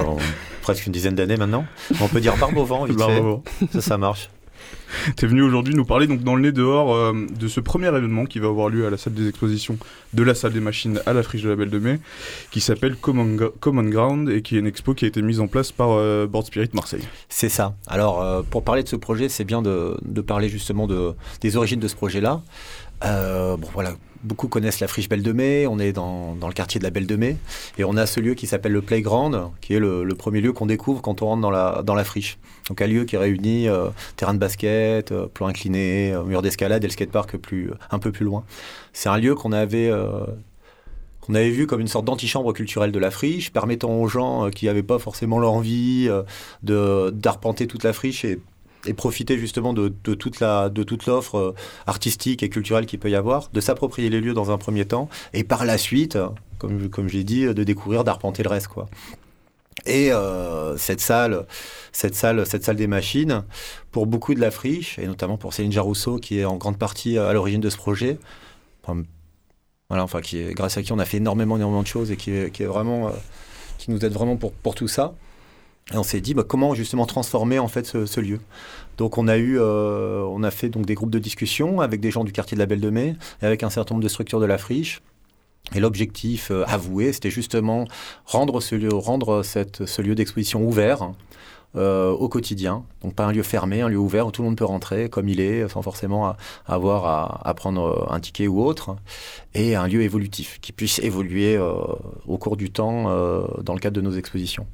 [0.62, 1.64] presque une dizaine d'années maintenant.
[2.00, 3.22] On peut dire barbe au vent, vite fait.
[3.72, 4.30] Ça, ça marche.
[5.16, 7.86] Tu es venu aujourd'hui nous parler donc dans le nez dehors euh, de ce premier
[7.86, 9.78] événement qui va avoir lieu à la salle des expositions
[10.12, 12.00] de la salle des machines à la friche de la Belle de Mai,
[12.50, 15.70] qui s'appelle Common, Ground et qui est une expo qui a été mise en place
[15.70, 15.88] par
[16.26, 17.06] Board Spirit Marseille.
[17.28, 17.76] C'est ça.
[17.86, 21.80] Alors pour parler de ce projet, c'est bien de, de, parler justement de, des origines
[21.80, 22.42] de ce projet-là.
[23.04, 25.66] Euh, bon, voilà, beaucoup connaissent la friche Belle de Mai.
[25.66, 27.36] On est dans, dans, le quartier de la Belle de Mai.
[27.78, 30.66] Et on a ce lieu qui s'appelle le Playground, qui est le, premier lieu qu'on
[30.66, 32.38] découvre quand on rentre dans la, dans la friche.
[32.68, 36.86] Donc un lieu qui réunit euh, terrain de basket, euh, plan incliné, mur d'escalade et
[36.86, 38.44] le skatepark plus, un peu plus loin.
[38.92, 39.90] C'est un lieu qu'on avait
[41.28, 44.84] avait vu comme une sorte d'antichambre culturelle de la friche, permettant aux gens qui n'avaient
[44.84, 46.08] pas forcément l'envie
[46.62, 48.24] de d'arpenter toute la friche
[48.86, 51.54] et profiter justement de, toute la de toute l'offre euh,
[51.86, 55.08] artistique et culturelle qu'il peut y avoir, de s'approprier les lieux dans un premier temps,
[55.32, 56.18] et par la suite,
[56.58, 58.68] comme, comme j'ai dit, de découvrir, d'arpenter le reste.
[58.68, 58.86] Quoi.
[59.84, 61.46] Et euh, cette salle,
[61.92, 63.44] cette salle, cette salle des machines,
[63.92, 67.18] pour beaucoup de la friche, et notamment pour Céline Jarousseau, qui est en grande partie
[67.18, 68.18] à l'origine de ce projet,
[69.88, 72.30] voilà, enfin, qui grâce à qui on a fait énormément, énormément de choses et qui
[72.30, 73.12] est, vraiment, euh,
[73.78, 75.14] qui nous aide vraiment pour, pour tout ça.
[75.92, 78.40] Et on s'est dit bah, comment justement transformer en fait ce, lieu.
[78.98, 82.10] Donc on a eu, euh, on a fait donc des groupes de discussion avec des
[82.10, 84.40] gens du quartier de la Belle de Mai et avec un certain nombre de structures
[84.40, 85.00] de la friche.
[85.74, 87.86] Et l'objectif euh, avoué, c'était justement
[88.24, 91.12] rendre ce lieu, rendre cette, ce lieu d'exposition ouvert
[91.76, 92.84] euh, au quotidien.
[93.02, 95.28] Donc pas un lieu fermé, un lieu ouvert où tout le monde peut rentrer comme
[95.28, 96.34] il est, sans forcément
[96.66, 98.96] avoir à, à, prendre un ticket ou autre.
[99.54, 103.04] Et un lieu évolutif qui puisse évoluer au cours du temps
[103.62, 104.66] dans le cadre de nos expositions.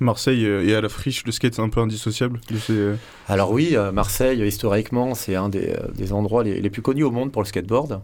[0.00, 2.72] Marseille euh, et à la friche, le skate c'est un peu indissociable de ces...
[2.72, 2.96] Euh,
[3.28, 7.10] Alors oui, euh, Marseille, historiquement, c'est un des, des endroits les, les, plus connus au
[7.10, 8.00] monde pour le skateboard.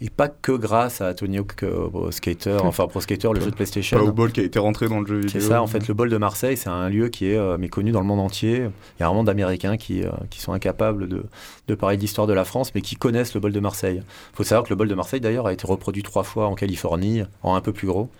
[0.00, 1.64] Et pas que grâce à Tony Hawk
[2.10, 3.98] Skater, enfin Pro Skater, le jeu de PlayStation.
[3.98, 5.40] Pas au bol qui a été rentré dans le jeu vidéo.
[5.40, 8.00] C'est ça, en fait, le bol de Marseille, c'est un lieu qui est méconnu dans
[8.00, 8.68] le monde entier.
[8.98, 11.24] Il y a un monde d'Américains qui, qui sont incapables de,
[11.68, 14.02] de parler de l'histoire de la France, mais qui connaissent le bol de Marseille.
[14.32, 16.54] Il faut savoir que le bol de Marseille, d'ailleurs, a été reproduit trois fois en
[16.54, 18.10] Californie, en un peu plus gros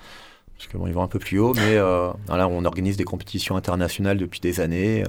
[0.62, 3.57] parce qu'ils bon, vont un peu plus haut, mais euh, là, on organise des compétitions
[3.57, 5.03] internationales depuis des années.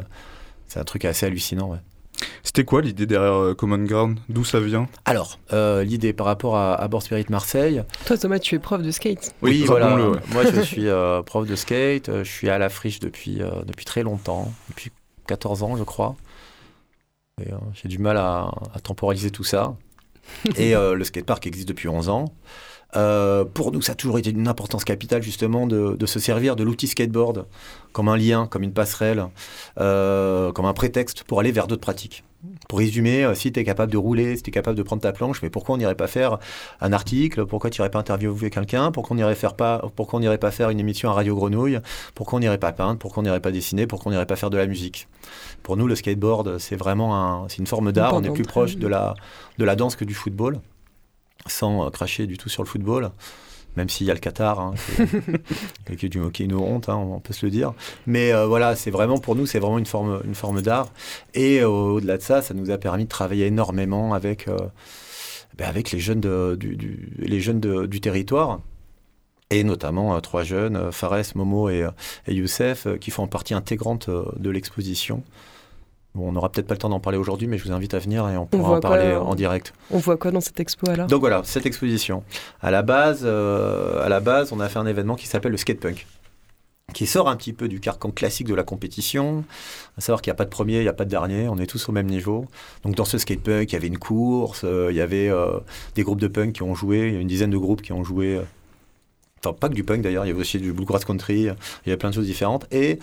[0.67, 1.77] C'est un truc assez hallucinant, ouais.
[2.41, 4.19] C'était quoi l'idée derrière euh, Common Ground?
[4.29, 4.87] D'où ça vient?
[5.05, 7.83] Alors, euh, l'idée par rapport à, à Board Spirit Marseille.
[8.05, 9.35] Toi, Thomas, tu es prof de skate.
[9.43, 9.95] Oui, voilà.
[10.31, 10.87] Moi, je suis
[11.25, 12.09] prof de skate.
[12.23, 14.91] Je suis à la friche depuis, depuis très longtemps, depuis
[15.27, 16.15] 14 ans, je crois.
[17.73, 19.75] J'ai du mal à, à, temporaliser tout ça.
[20.57, 22.33] Et le skatepark existe depuis 11 ans.
[22.95, 26.63] Euh, pour nous, ça a toujours été d'une importance capitale justement de, se servir de
[26.63, 27.45] l'outil skateboard
[27.91, 29.27] comme un lien, comme une passerelle,
[29.79, 32.23] euh, comme un prétexte pour aller vers d'autres pratiques.
[32.67, 35.01] Pour résumer, euh, si tu es capable de rouler, si tu es capable de prendre
[35.01, 36.39] ta planche, mais pourquoi on n'irait pas faire
[36.81, 37.45] un article?
[37.45, 38.91] Pourquoi tu n'irais pas interviewer quelqu'un?
[38.91, 41.79] Pourquoi on n'irait pas, pourquoi on n'irait pas faire une émission à Radio Grenouille?
[42.15, 42.99] Pourquoi on n'irait pas peindre?
[42.99, 43.87] Pourquoi on n'irait pas dessiner?
[43.87, 45.07] Pourquoi on n'irait pas faire de la musique?
[45.61, 48.13] Pour nous, le skateboard, c'est vraiment un, une forme d'art.
[48.13, 49.15] On est plus proche de la,
[49.57, 50.59] de la danse que du football
[51.47, 53.11] sans euh, cracher du tout sur le football
[53.75, 54.75] même s'il y a le Qatar, hein,
[55.97, 57.73] qui, est du hockey une honte, hein, on peut se le dire.
[58.05, 60.91] Mais euh, voilà, c'est vraiment pour nous, c'est vraiment une forme, une forme d'art.
[61.33, 64.47] Et euh, au-delà de ça, ça nous a permis de travailler énormément avec,
[65.57, 68.59] ben, avec les jeunes, de, du, les jeunes du territoire.
[69.49, 71.87] Et notamment trois jeunes, Fares, Momo et,
[72.27, 75.23] et Youssef, qui font partie intégrante de l'exposition
[76.15, 78.27] on n'aura peut-être pas le temps d'en parler aujourd'hui, mais je vous invite à venir
[78.29, 79.73] et on pourra en parler en direct.
[79.91, 81.07] On voit quoi dans cette expo alors?
[81.07, 82.23] Donc voilà, cette exposition.
[82.61, 85.57] À la base, euh, à la base, on a fait un événement qui s'appelle le
[85.57, 86.05] skatepunk
[86.93, 89.45] qui sort un petit peu du carcan classique de la compétition,
[89.97, 91.57] à savoir qu'il n'y a pas de premier, il n'y a pas de dernier, on
[91.57, 92.45] est tous au même niveau.
[92.83, 95.59] Donc dans ce skatepunk, il y avait une course, euh, il y avait euh,
[95.95, 97.93] des groupes de punk qui ont joué, il y a une dizaine de groupes qui
[97.93, 98.39] ont joué
[99.43, 101.89] enfin pas que du punk d'ailleurs, il y avait aussi du bluegrass country, il y
[101.89, 102.65] avait plein de choses différentes.
[102.71, 102.99] Et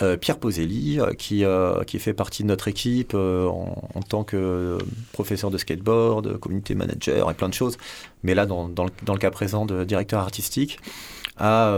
[0.00, 4.78] euh, Pierre Poselli, euh, qui, euh, qui fait partie de notre équipe en, tant que
[5.12, 7.76] professeur de skateboard, community manager et plein de choses,
[8.22, 10.78] mais là dans, dans, le, cas présent de directeur artistique,
[11.38, 11.74] a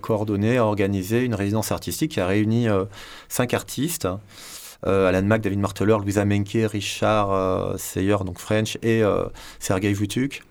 [0.00, 2.66] coordonné, a organisé une résidence artistique qui a réuni
[3.28, 4.08] cinq artistes.
[4.82, 9.02] Alan Mack, David Marteler, Louisa Menke, Richard Seyer, donc French, et
[9.58, 10.42] Sergei Vutuk,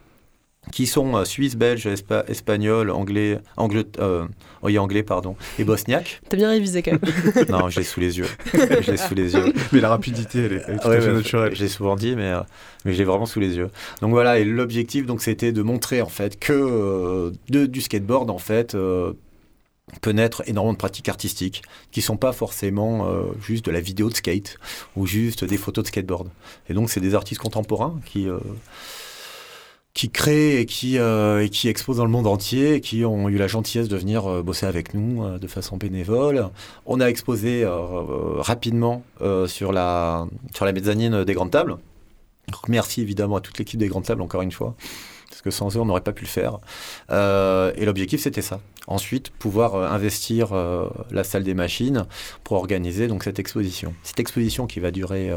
[0.72, 1.88] qui sont euh, suisses, belges,
[2.28, 4.28] espagnols, anglais, anglais, euh,
[4.64, 6.22] anglais pardon, et bosniaques.
[6.30, 7.46] T'as bien révisé quand même.
[7.50, 8.28] non, je l'ai sous les yeux.
[8.54, 9.54] je l'ai sous les yeux.
[9.72, 11.56] Mais la rapidité, elle est, tout à fait naturelle.
[11.56, 12.42] Je l'ai souvent dit, mais, euh,
[12.86, 13.70] mais je l'ai vraiment sous les yeux.
[14.02, 18.38] Donc voilà, et l'objectif, donc, c'était de montrer en fait que de, du skateboard, en
[18.38, 18.78] fait,
[20.02, 23.08] peut naître énormément de pratiques artistiques qui sont pas forcément
[23.42, 24.58] juste de la vidéo de skate
[24.96, 26.30] ou juste des photos de skateboard.
[26.70, 28.28] Et donc, c'est des artistes contemporains qui
[30.00, 33.90] qui créent et qui, euh, exposent dans le monde entier qui ont eu la gentillesse
[33.90, 36.48] de venir euh, bosser avec nous euh, de façon bénévole.
[36.86, 37.66] On a exposé
[38.38, 39.04] rapidement
[39.48, 41.76] sur, la, sur la mezzanine des grandes tables.
[42.70, 44.74] merci évidemment à toute l'équipe des grandes tables, encore une fois,
[45.28, 46.60] parce que sans eux, on n'aurait pas pu le faire.
[47.10, 48.62] et l'objectif, c'était ça.
[48.88, 50.54] Ensuite, pouvoir investir
[51.12, 52.06] la salle des machines
[52.46, 53.94] pour organiser donc, cette exposition.
[54.04, 55.30] Cette exposition qui va durer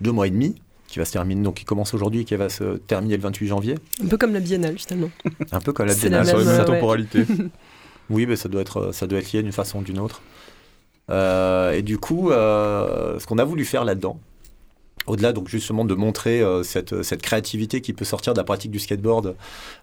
[0.00, 0.56] deux mois et demi,
[0.90, 3.46] qui va se terminer, donc qui commence aujourd'hui et qui va se terminer le 28
[3.46, 3.76] janvier.
[4.02, 5.10] Un peu comme la biennale, justement.
[5.52, 7.24] Un peu comme la biennale, sur la temporalité.
[8.10, 10.20] oui, mais ça doit être, ça doit être lié d'une façon ou d'une autre.
[11.08, 14.18] Euh, et du coup, euh, ce qu'on a voulu faire là-dedans,
[15.06, 18.70] au-delà donc justement de montrer euh, cette, cette, créativité qui peut sortir de la pratique
[18.70, 19.34] du skateboard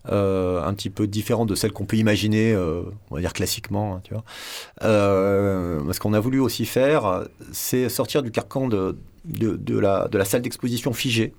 [0.06, 4.14] un petit peu différente de celle qu'on peut imaginer, on va dire classiquement, hein, tu
[4.14, 4.24] vois.
[4.82, 10.26] ce qu'on a voulu aussi faire, c'est sortir du carcan de, de, la, de la
[10.26, 11.34] salle d'exposition figée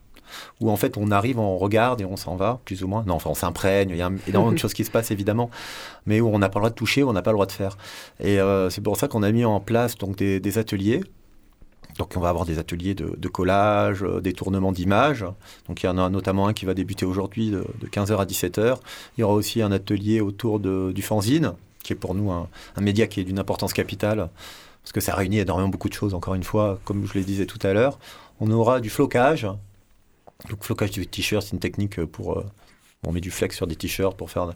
[0.60, 3.04] où en fait on arrive, on regarde et on s'en va, plus ou moins.
[3.06, 5.50] Non, enfin on s'imprègne, il y a énormément de choses qui se passent évidemment,
[6.06, 7.46] mais où on n'a pas le droit de toucher, où on n'a pas le droit
[7.46, 7.76] de faire.
[8.20, 11.02] Et euh, c'est pour ça qu'on a mis en place donc des, ateliers.
[11.98, 15.24] Donc on va avoir des ateliers de, collage, euh, des tournements d'images.
[15.66, 18.78] Donc il y en a notamment un qui va débuter aujourd'hui de, 15h à 17h.
[19.16, 22.48] Il y aura aussi un atelier autour du fanzine, qui est pour nous un
[22.80, 24.28] média qui est d'une importance capitale
[24.88, 27.44] parce que ça réunit énormément beaucoup de choses, encore une fois, comme je le disais
[27.44, 27.98] tout à l'heure.
[28.40, 29.46] On aura du flocage.
[30.48, 32.38] Donc, flocage du t-shirt, c'est une technique pour.
[32.38, 32.46] Euh,
[33.06, 34.50] on met du flex sur des t-shirts pour faire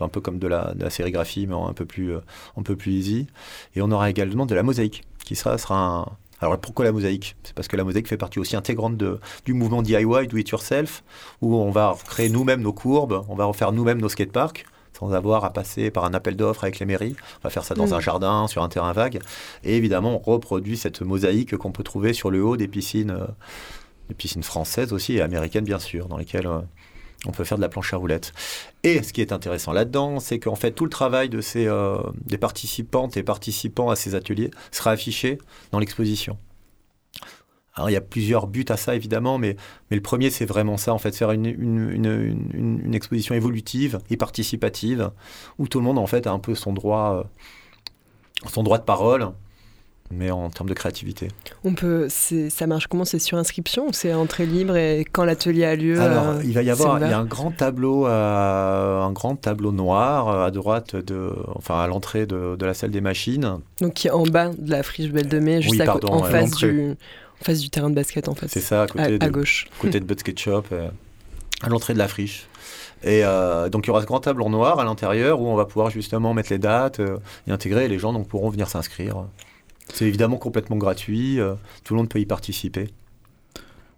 [0.00, 2.20] un, peu comme de la, sérigraphie, mais un peu, plus, euh,
[2.58, 3.26] un peu plus easy.
[3.74, 6.06] Et on aura également de la mosaïque, qui sera, sera un,
[6.44, 7.36] alors pourquoi la mosaïque?
[7.42, 10.48] C'est parce que la mosaïque fait partie aussi intégrante de, du mouvement DIY, do it
[10.48, 11.02] yourself,
[11.40, 14.66] où on va créer nous-mêmes nos courbes, on va refaire nous-mêmes nos skateparks,
[14.98, 17.16] sans avoir à passer par un appel d'offres avec les mairies.
[17.40, 19.20] On va faire ça dans un jardin, sur un terrain vague.
[19.64, 23.16] Et évidemment, on reproduit cette mosaïque qu'on peut trouver sur le haut des piscines,
[24.08, 26.48] des piscines françaises aussi et américaines bien sûr, dans lesquelles
[27.26, 28.32] on peut faire de la planche à roulettes.
[28.82, 33.16] Et ce qui est intéressant là-dedans, c'est qu'en fait, tout le travail euh, des participantes
[33.16, 35.38] et participants à ces ateliers sera affiché
[35.72, 36.38] dans l'exposition.
[37.88, 39.56] Il y a plusieurs buts à ça, évidemment, mais,
[39.90, 45.10] le premier, c'est vraiment ça, en fait, faire une, une, exposition évolutive et participative,
[45.58, 47.24] où tout le monde, en fait, a un peu son droit,
[48.44, 49.32] euh, son droit de parole,
[50.10, 51.28] mais en termes de créativité.
[51.64, 55.76] On peut, ça marche comment C'est sur inscription c'est entrée libre et quand l'atelier a
[55.76, 59.12] lieu Alors, euh, il va y avoir, il y a un grand tableau, euh, un
[59.12, 63.00] grand tableau noir euh, à droite de, enfin à l'entrée de, de, la salle des
[63.00, 63.60] machines.
[63.80, 66.90] Donc qui est en bas de la friche Belle de Mai, juste en face du,
[67.40, 68.48] en face du terrain de basket en fait.
[68.48, 69.66] C'est ça, à, côté à, gauche.
[69.78, 70.64] Côté de Basket Shop,
[71.62, 72.46] à l'entrée de la friche.
[73.02, 73.22] Et
[73.70, 76.34] donc il y aura ce grand tableau noir à l'intérieur où on va pouvoir justement
[76.34, 77.00] mettre les dates
[77.46, 77.86] et intégrer.
[77.86, 79.24] Et les gens donc pourront venir s'inscrire.
[79.92, 82.88] C'est évidemment complètement gratuit, euh, tout le monde peut y participer.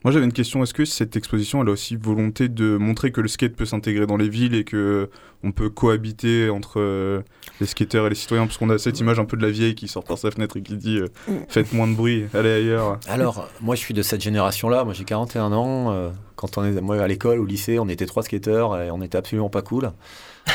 [0.05, 3.21] Moi j'avais une question, est-ce que cette exposition elle a aussi volonté de montrer que
[3.21, 5.11] le skate peut s'intégrer dans les villes et que
[5.43, 7.23] on peut cohabiter entre euh,
[7.61, 8.47] les skateurs et les citoyens?
[8.47, 10.57] Parce qu'on a cette image un peu de la vieille qui sort par sa fenêtre
[10.59, 11.47] et qui dit euh, mm.
[11.49, 13.01] faites moins de bruit, allez ailleurs.
[13.09, 17.01] Alors moi je suis de cette génération-là, moi j'ai 41 ans, quand on est moi
[17.01, 19.91] à l'école, au lycée, on était trois skateurs et on était absolument pas cool.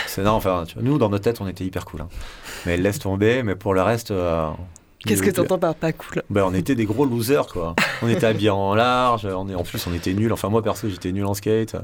[0.08, 2.02] C'est non, enfin nous dans nos têtes on était hyper cool.
[2.02, 2.10] Hein.
[2.66, 4.14] Mais laisse tomber, mais pour le reste
[5.06, 7.76] Qu'est-ce que tu entends par pas cool ben, On était des gros losers, quoi.
[8.02, 10.32] On était habillés en large, on est, en plus on était nuls.
[10.32, 11.76] Enfin, moi perso, j'étais nul en skate.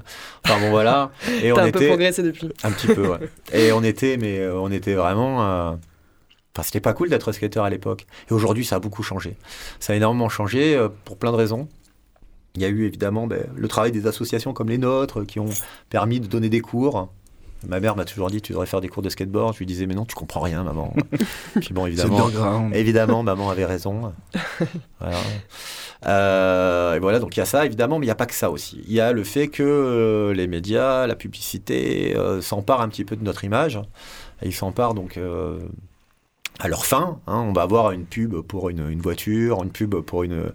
[0.45, 1.11] Enfin, bon, voilà.
[1.41, 1.79] Et on un était...
[1.79, 2.49] peu progressé depuis.
[2.63, 3.19] Un petit peu, ouais.
[3.53, 5.43] Et on était, mais euh, on était vraiment.
[5.43, 5.71] Euh,
[6.55, 8.05] enfin, c'était pas cool d'être skateur à l'époque.
[8.29, 9.35] Et aujourd'hui, ça a beaucoup changé.
[9.79, 11.67] Ça a énormément changé euh, pour plein de raisons.
[12.55, 15.49] Il y a eu évidemment ben, le travail des associations comme les nôtres qui ont
[15.89, 17.09] permis de donner des cours
[17.65, 19.53] Ma mère m'a toujours dit tu devrais faire des cours de skateboard.
[19.53, 20.93] Je lui disais mais non tu comprends rien maman.
[21.59, 24.13] Puis bon évidemment, évidemment maman avait raison.
[24.99, 25.17] voilà.
[26.05, 28.35] Euh, et voilà donc il y a ça évidemment mais il n'y a pas que
[28.35, 28.83] ça aussi.
[28.87, 33.05] Il y a le fait que euh, les médias, la publicité euh, s'emparent un petit
[33.05, 33.79] peu de notre image.
[34.43, 35.19] ils s'emparent donc
[36.59, 37.19] à leur fin.
[37.27, 37.39] Hein.
[37.47, 40.51] on va avoir une pub pour une, voiture, une pub pour une,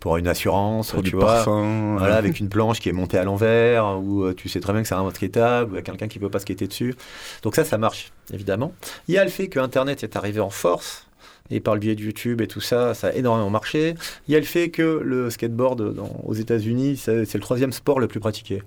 [0.00, 3.98] pour une assurance, tu vois, parfum, voilà, avec une planche qui est montée à l'envers,
[3.98, 6.08] où euh, tu sais très bien que c'est un skateable, ou il y a quelqu'un
[6.08, 6.94] qui ne peut pas skater dessus.
[7.42, 8.72] Donc ça, ça marche, évidemment.
[9.08, 11.06] Il y a le fait que Internet est arrivé en force,
[11.50, 13.94] et par le biais de YouTube et tout ça, ça a énormément marché.
[14.28, 18.08] Il y a le fait que le skateboard aux États-Unis, c'est le troisième sport le
[18.08, 18.62] plus pratiqué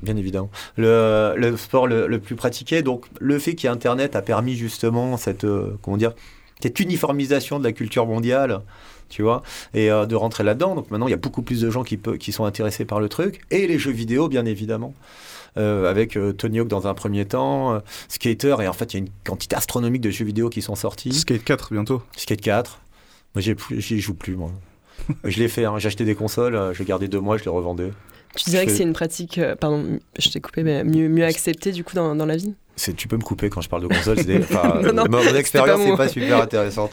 [0.00, 0.50] bien évidemment.
[0.76, 2.82] Le, sport le, plus pratiqué.
[2.82, 6.12] Donc, le fait qu'il y ait Internet a permis justement cette, euh, comment dire,
[6.60, 8.60] cette uniformisation de la culture mondiale,
[9.08, 9.42] tu vois,
[9.74, 10.74] et euh, de rentrer là-dedans.
[10.74, 13.08] Donc maintenant, il y a beaucoup plus de gens qui, qui sont intéressés par le
[13.08, 13.40] truc.
[13.50, 14.94] Et les jeux vidéo, bien évidemment.
[15.58, 19.04] Euh, avec Tony Hawk dans un premier temps, Skater, et en fait, il y a
[19.04, 21.12] une quantité astronomique de jeux vidéo qui sont sortis.
[21.12, 22.02] Skate 4 bientôt.
[22.16, 22.80] Skate 4.
[23.34, 24.50] Moi, j'y joue plus, moi.
[25.24, 25.78] je l'ai fait, hein.
[25.78, 27.90] j'ai acheté des consoles, j'ai gardé deux mois, je les revendais.
[28.36, 31.72] Tu dirais que c'est une pratique, euh, pardon, je t'ai coupé, mais mieux, mieux acceptée
[31.72, 32.54] du coup dans, dans la vie
[32.96, 34.16] tu peux me couper quand je parle de console.
[35.10, 36.92] mon expérience n'est pas super intéressante.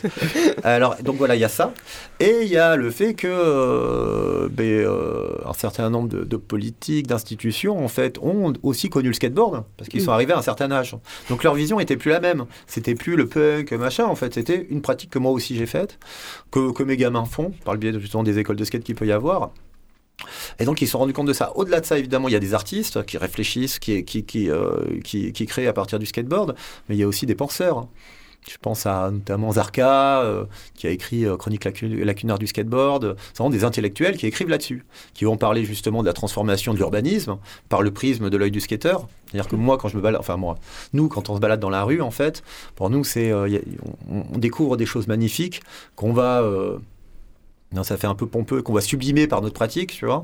[0.64, 1.74] Alors, donc voilà, il y a ça.
[2.20, 7.08] Et il y a le fait que euh, ben, euh, un certain nombre de, politiques,
[7.08, 10.72] d'institutions, en fait, ont aussi connu le skateboard parce qu'ils sont arrivés à un certain
[10.72, 10.96] âge.
[11.30, 12.46] Donc leur vision était plus la même.
[12.68, 14.06] C'était plus le punk, machin.
[14.06, 15.98] En fait, c'était une pratique que moi aussi j'ai faite,
[16.52, 19.08] que, que mes gamins font par le biais justement des écoles de skate qu'il peut
[19.08, 19.52] y avoir.
[20.60, 21.56] Et donc ils se sont rendus compte de ça.
[21.56, 25.00] Au-delà de ça, évidemment, il y a des artistes qui réfléchissent, qui, qui, qui, euh,
[25.04, 26.56] qui, créent à partir du skateboard,
[26.88, 27.88] mais il y a aussi des penseurs.
[28.50, 33.16] Je pense à notamment Zarka, euh, qui a écrit euh, Chronique lacunaire du skateboard.
[33.18, 36.78] C'est vraiment des intellectuels qui écrivent là-dessus, qui vont parler justement de la transformation de
[36.78, 39.08] l'urbanisme par le prisme de l'œil du skateur.
[39.26, 40.58] C'est-à-dire que moi, quand je me balade, enfin moi,
[40.94, 42.42] nous, quand on se balade dans la rue, en fait,
[42.76, 45.62] pour nous, c'est, on, découvre des choses magnifiques
[45.96, 46.42] qu'on va
[47.74, 50.24] non, ça fait un peu pompeux, qu'on va sublimer par notre pratique, tu vois.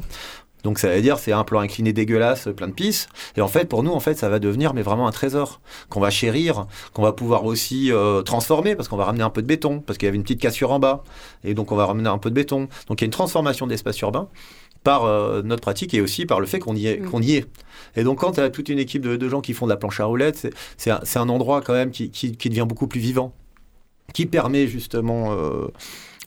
[0.66, 3.08] Donc ça veut dire c'est un plan incliné dégueulasse, plein de pisse.
[3.38, 6.00] Et en fait, pour nous, en fait, ça va devenir mais vraiment un trésor qu'on
[6.00, 9.48] va chérir, qu'on va pouvoir aussi euh, transformer parce qu'on va ramener un peu de
[9.48, 11.04] béton parce qu'il y avait une petite cassure en bas
[11.44, 12.68] et donc on va ramener un peu de béton.
[12.88, 14.28] Donc il y a une transformation d'espace urbain
[14.84, 17.00] par euh, notre pratique et aussi par le fait qu'on y est.
[17.00, 17.12] Mm.
[17.12, 17.46] Qu'on y est.
[17.96, 20.00] Et donc quand tu as toute une équipe de, gens qui font de la planche
[20.00, 23.34] à roulettes, c'est un, un, endroit quand même qui, qui, qui, devient beaucoup plus vivant,
[24.16, 25.68] qui permet justement euh,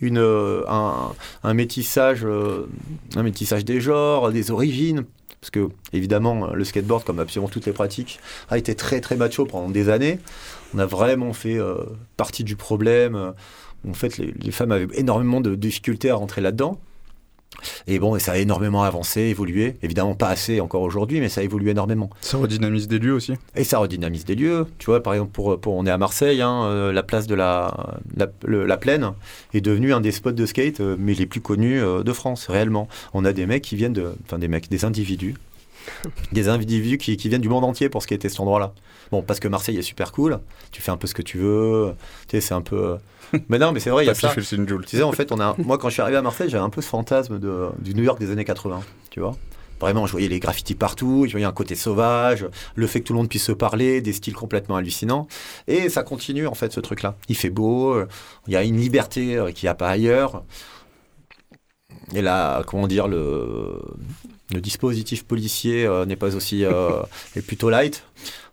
[0.00, 2.68] une, euh, un, métissage, euh,
[3.16, 5.04] un métissage des genres, des origines.
[5.40, 8.18] Parce que, évidemment, le skateboard, comme absolument toutes les pratiques,
[8.50, 10.18] a été très très macho pendant des années.
[10.74, 11.76] On a vraiment fait euh,
[12.16, 13.34] partie du problème.
[13.88, 16.80] En fait, les, femmes avaient énormément de difficultés à rentrer là-dedans.
[17.86, 19.76] Et bon, et ça a énormément avancé, évolué.
[19.82, 22.10] Évidemment, pas assez encore aujourd'hui, mais ça évolue énormément.
[22.20, 23.34] Ça redynamise des lieux aussi.
[23.56, 24.66] Et ça redynamise des lieux.
[24.78, 27.34] Tu vois, par exemple, pour, pour on est à Marseille, hein, euh, la place de
[27.34, 29.12] la, la, le- la Plaine
[29.54, 32.46] est devenue un des spots de skate, euh, mais les plus connus euh, de France,
[32.48, 32.88] réellement.
[33.14, 34.12] On a des mecs qui viennent de.
[34.24, 35.34] Enfin, des mecs, des individus.
[36.32, 38.72] des individus qui, qui viennent du monde entier pour skater cet endroit-là.
[39.10, 40.40] Bon, parce que Marseille est super cool.
[40.70, 41.94] Tu fais un peu ce que tu veux.
[42.28, 42.98] Tu sais, c'est un peu.
[43.34, 44.28] euh, Mais non, mais c'est vrai, il y a ça.
[44.86, 46.70] Tu sais, en fait, on a, moi, quand je suis arrivé à Marseille, j'avais un
[46.70, 48.80] peu ce fantasme de, du New York des années 80,
[49.10, 49.36] tu vois.
[49.80, 53.12] Vraiment, je voyais les graffitis partout, je voyais un côté sauvage, le fait que tout
[53.12, 55.28] le monde puisse se parler, des styles complètement hallucinants.
[55.68, 57.16] Et ça continue, en fait, ce truc-là.
[57.28, 57.96] Il fait beau,
[58.48, 60.42] il y a une liberté euh, qu'il n'y a pas ailleurs.
[62.14, 63.80] Et là, comment dire, le,
[64.52, 66.64] le dispositif policier euh, n'est pas aussi.
[66.64, 67.02] euh,
[67.36, 68.04] est plutôt light.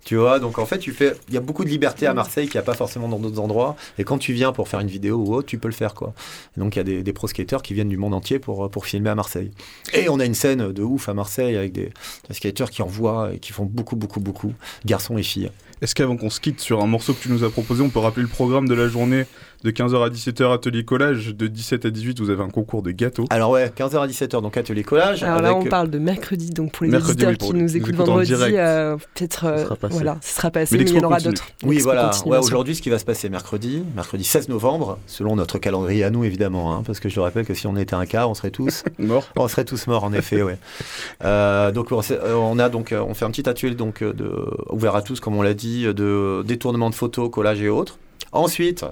[0.04, 2.46] Tu vois, donc en fait, tu fais, il y a beaucoup de liberté à Marseille
[2.46, 3.76] qu'il n'y a pas forcément dans d'autres endroits.
[3.98, 6.14] Et quand tu viens pour faire une vidéo ou autre, tu peux le faire, quoi.
[6.58, 8.86] Donc il y a des, des pro skaters qui viennent du monde entier pour, pour
[8.86, 9.50] filmer à Marseille.
[9.94, 11.92] Et on a une scène de ouf à Marseille avec des,
[12.28, 14.54] des skaters qui envoient et qui font beaucoup, beaucoup, beaucoup,
[14.86, 15.50] garçons et filles.
[15.82, 18.00] Est-ce qu'avant qu'on se quitte sur un morceau que tu nous as proposé, on peut
[18.00, 19.26] rappeler le programme de la journée
[19.66, 22.92] de 15h à 17h atelier collage, de 17 à 18 vous avez un concours de
[22.92, 23.26] gâteaux.
[23.32, 25.24] Alors ouais, 15h à 17h, donc atelier collage.
[25.24, 27.62] Alors là, on parle de mercredi, donc pour les Mercredi, auditeurs oui, pour qui les-
[27.64, 28.56] nous écoutent écoutent en vendredi, direct.
[28.58, 31.48] euh, peut-être, euh, voilà, ce sera passé, Mais mais, il y en aura d'autres.
[31.64, 32.12] Oui, voilà.
[32.28, 36.12] Ouais, aujourd'hui, ce qui va se passer mercredi, mercredi 16 novembre, selon notre calendrier à
[36.12, 38.36] nous, évidemment, hein, parce que je te rappelle que si on était un quart, on
[38.36, 39.28] serait tous Mort.
[39.36, 40.58] On serait tous morts en effet, ouais.
[41.24, 44.14] Euh, donc on, euh, on a donc euh, on fait un petit atelier donc euh,
[44.14, 44.30] de
[44.70, 47.98] ouvert à tous comme on l'a dit de détournement de photos, collage et autres.
[48.32, 48.86] Ensuite,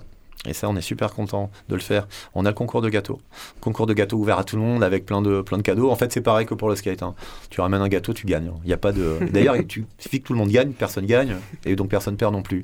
[0.46, 3.20] et ça on est super content de le faire, on a le concours de gâteaux.
[3.62, 5.90] Concours de gâteaux ouvert à tout le monde avec plein de plein de cadeaux.
[5.90, 7.04] En fait, c'est pareil que pour le skate.
[7.04, 7.16] hein.
[7.50, 8.52] Tu ramènes un gâteau, tu gagnes.
[8.64, 11.38] Il y a pas de D'ailleurs, tu suffit que tout le monde gagne, personne gagne
[11.66, 12.64] et donc personne perd non plus.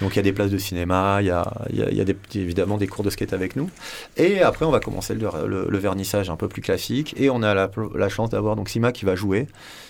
[0.00, 2.04] Donc il y a des places de cinéma, il y a, y a- y a
[2.34, 3.70] évidemment des cours de skate avec nous.
[4.16, 7.14] Et après, on va commencer le vernissage un peu plus classique.
[7.16, 9.46] Et on a la, la chance d'avoir donc Sima qui va jouer,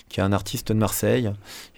[0.09, 1.31] qui est un artiste de Marseille,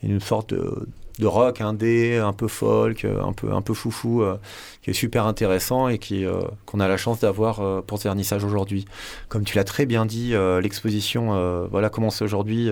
[0.02, 0.86] une sorte de,
[1.18, 4.36] de rock indé, un peu folk, un peu, un peu foufou, euh,
[4.82, 8.04] qui est super intéressant et qui, euh, qu'on a la chance d'avoir euh, pour ce
[8.04, 8.86] vernissage aujourd'hui.
[9.28, 12.70] Comme tu l'as très bien dit, euh, l'exposition euh, voilà, commence aujourd'hui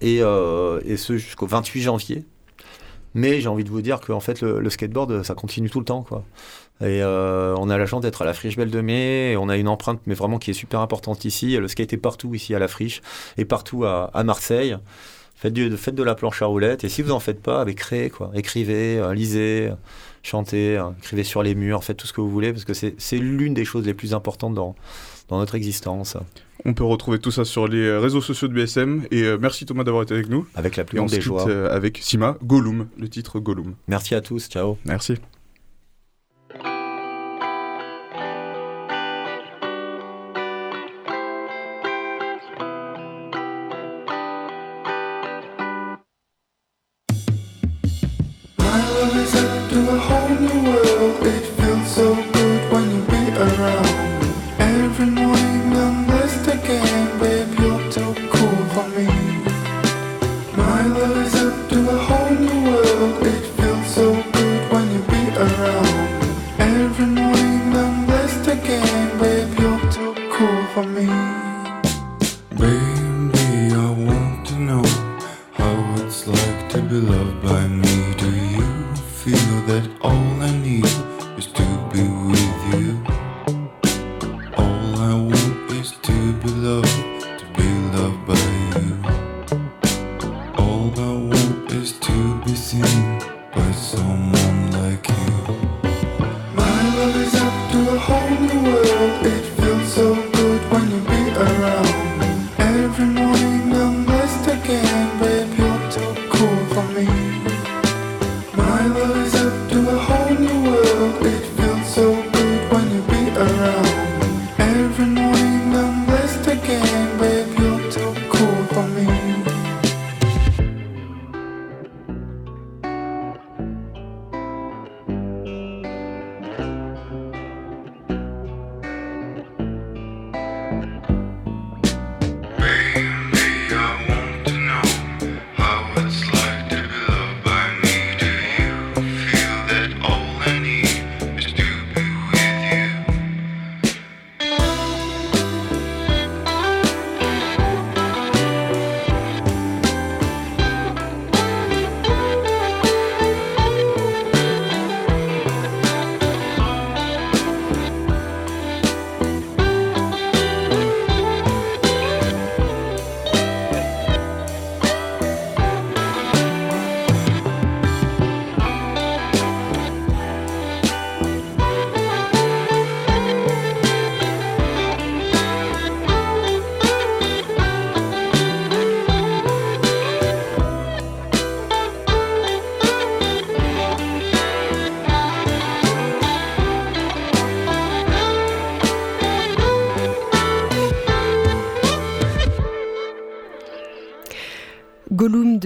[0.00, 2.24] et, euh, et ce jusqu'au 28 janvier.
[3.14, 6.02] Mais j'ai envie de vous dire qu'en fait, le, skateboard, ça continue tout le temps.
[6.02, 6.24] Quoi.
[6.80, 9.32] Et euh, on a la chance d'être à la Friche Belle de Mai.
[9.32, 11.56] Et on a une empreinte, mais vraiment qui est super importante ici.
[11.56, 13.00] Le skate est partout ici à la Friche
[13.38, 14.76] et partout à Marseille.
[15.40, 16.82] Faites, du- faites de la planche à roulettes.
[16.84, 18.30] Et si vous en faites pas, avec créez, quoi.
[18.34, 19.70] Écrivez, euh, lisez,
[20.24, 23.18] chantez, euh, écrivez sur les murs, faites tout ce que vous voulez, parce que c'est
[23.18, 24.74] l'une des choses les plus importantes dans,
[25.28, 26.16] dans notre existence.
[26.64, 29.04] On peut retrouver tout ça sur les réseaux sociaux de BSM.
[29.12, 30.44] Et euh, merci Thomas d'avoir été avec nous.
[30.56, 31.48] Avec la plus grande des joies.
[31.48, 33.74] euh, avec Sima, Gollum, le titre Gollum.
[33.86, 34.48] Merci à tous.
[34.48, 34.76] Ciao.
[34.84, 35.14] Merci.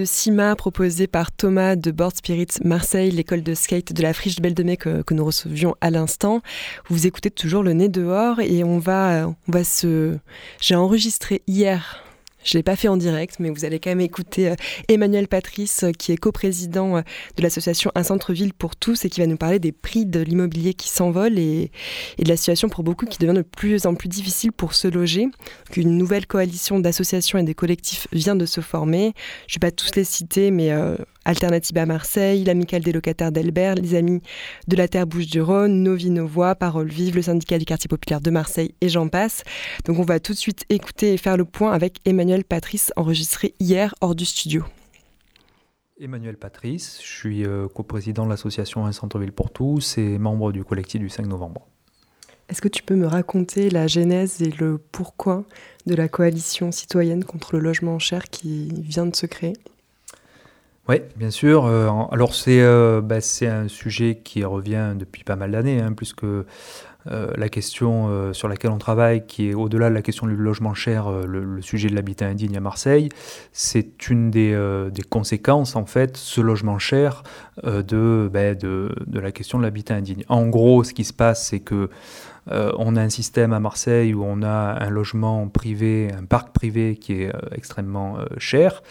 [0.03, 4.35] De Sima, proposé par Thomas de Board Spirit Marseille, l'école de skate de la Friche
[4.35, 6.41] de Mai que, que nous recevions à l'instant.
[6.89, 10.17] Vous écoutez toujours le nez dehors et on va, on va se.
[10.59, 12.03] J'ai enregistré hier
[12.43, 14.55] je ne l'ai pas fait en direct, mais vous allez quand même écouter euh,
[14.87, 17.01] Emmanuel Patrice, euh, qui est coprésident euh,
[17.37, 20.73] de l'association Un centre-ville pour tous et qui va nous parler des prix de l'immobilier
[20.73, 21.71] qui s'envolent et,
[22.19, 25.27] de la situation pour beaucoup qui devient de plus en plus difficile pour se loger.
[25.75, 29.13] Une nouvelle coalition d'associations et des collectifs vient de se former.
[29.47, 30.71] Je ne vais pas tous les citer, mais
[31.25, 34.21] à Marseille, l'Amicale des locataires d'Elbert, les Amis
[34.67, 38.21] de la Terre Bouche du Rhône, Novi Novois, Parole Vive, le syndicat du quartier populaire
[38.21, 39.43] de Marseille et j'en passe.
[39.85, 43.53] Donc on va tout de suite écouter et faire le point avec Emmanuel Patrice enregistré
[43.59, 44.63] hier hors du studio.
[45.99, 50.63] Emmanuel Patrice, je suis euh, coprésident de l'association Un Centre-Ville pour tous et membre du
[50.63, 51.67] collectif du 5 novembre.
[52.49, 55.45] Est-ce que tu peux me raconter la genèse et le pourquoi
[55.85, 59.53] de la coalition citoyenne contre le logement cher qui vient de se créer?
[60.89, 61.65] Oui, bien sûr.
[61.65, 66.25] Euh, alors euh, bah, c'est un sujet qui revient depuis pas mal d'années, hein, puisque
[66.25, 66.45] euh,
[67.05, 71.09] la question sur laquelle on travaille, qui est au-delà de la question du logement cher,
[71.09, 73.09] le, sujet de l'habitat indigne à Marseille,
[73.53, 74.57] c'est une des,
[75.09, 77.23] conséquences, en fait, ce logement cher
[77.61, 80.25] bah, de, de, la question de l'habitat indigne.
[80.27, 81.89] En gros, ce qui se passe, c'est que
[82.51, 86.53] euh, on a un système à Marseille où on a un logement privé, un parc
[86.53, 88.83] privé qui est euh, extrêmement euh, cher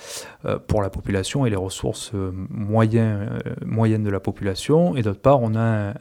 [0.67, 2.11] pour la population et les ressources
[2.51, 4.97] moyennes, moyennes de la population.
[4.97, 5.95] Et d'autre part, on a un,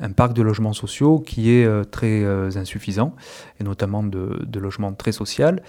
[0.00, 3.14] un parc de logements sociaux qui est euh, très euh, insuffisant,
[3.60, 5.62] et notamment de, logements très social.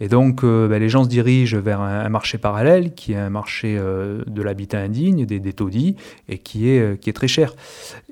[0.00, 3.30] Et donc, euh, ben, les gens se dirigent vers un, marché parallèle, qui est un
[3.30, 5.96] marché de l'habitat indigne, des, des, taudis,
[6.28, 7.54] et qui est, très cher.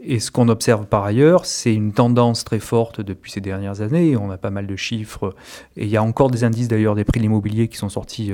[0.02, 4.16] Et ce qu'on observe par ailleurs, c'est une tendance très forte depuis ces dernières années.
[4.16, 5.34] On a pas mal de chiffres,
[5.76, 8.32] et il y a encore des indices d'ailleurs des prix de l'immobilier qui sont sortis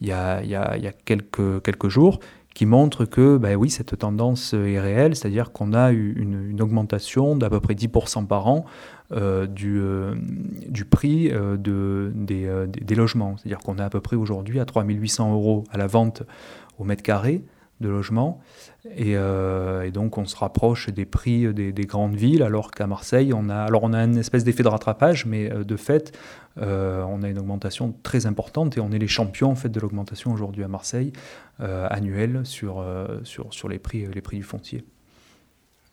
[0.00, 2.20] il y a, quelques jours,
[2.60, 7.34] qui montre que ben oui, cette tendance est réelle, c'est-à-dire qu'on a eu une, augmentation
[7.34, 8.66] d'à peu près 10% par an
[9.12, 10.14] euh, du, euh,
[10.68, 13.38] du prix euh, de, des, des, logements.
[13.38, 16.22] C'est-à-dire qu'on est à peu près aujourd'hui à 3800 euros à la vente
[16.78, 17.42] au mètre carré
[17.80, 18.40] de logement.
[18.96, 19.16] Et,
[19.92, 23.56] donc on se rapproche des prix des, des grandes villes, alors qu'à Marseille, on a,
[23.56, 26.12] alors on a une espèce d'effet de rattrapage, mais de fait,
[26.58, 29.80] euh, on a une augmentation très importante et on est les champions en fait, de
[29.80, 31.12] l'augmentation aujourd'hui à Marseille
[31.60, 34.84] euh, annuelle sur, euh, sur, sur les, prix, les prix du foncier.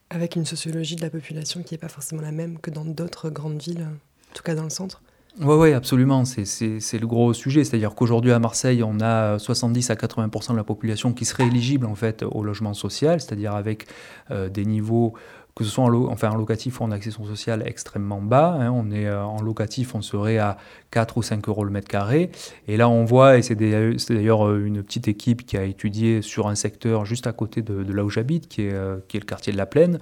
[0.09, 3.29] Avec une sociologie de la population qui n'est pas forcément la même que dans d'autres
[3.29, 3.87] grandes villes,
[4.31, 5.01] en tout cas dans le centre?
[5.41, 6.25] Oui, ouais, absolument.
[6.25, 7.63] C'est le gros sujet.
[7.63, 11.85] C'est-à-dire qu'aujourd'hui, à Marseille, on a 70 à 80% de la population qui serait éligible
[11.85, 13.87] en fait, au logement social, c'est-à-dire avec
[14.29, 15.13] des niveaux
[15.57, 18.55] que ce soit en, enfin, en locatif ou en accession sociale extrêmement bas.
[18.59, 18.71] Hein.
[18.71, 20.57] on est euh, en locatif, on serait à
[20.91, 22.29] 4 ou 5 euros le mètre carré.
[22.67, 26.47] Et là, on voit, et c'est d'ailleurs euh, une petite équipe qui a étudié sur
[26.47, 29.25] un secteur juste à côté de, là où j'habite, qui, est, euh, qui est le
[29.25, 29.97] quartier de la Plaine.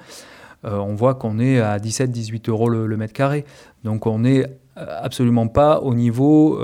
[0.64, 3.46] on voit qu'on est à 17-18 euros le, mètre carré.
[3.86, 6.60] Donc on n'est absolument pas au niveau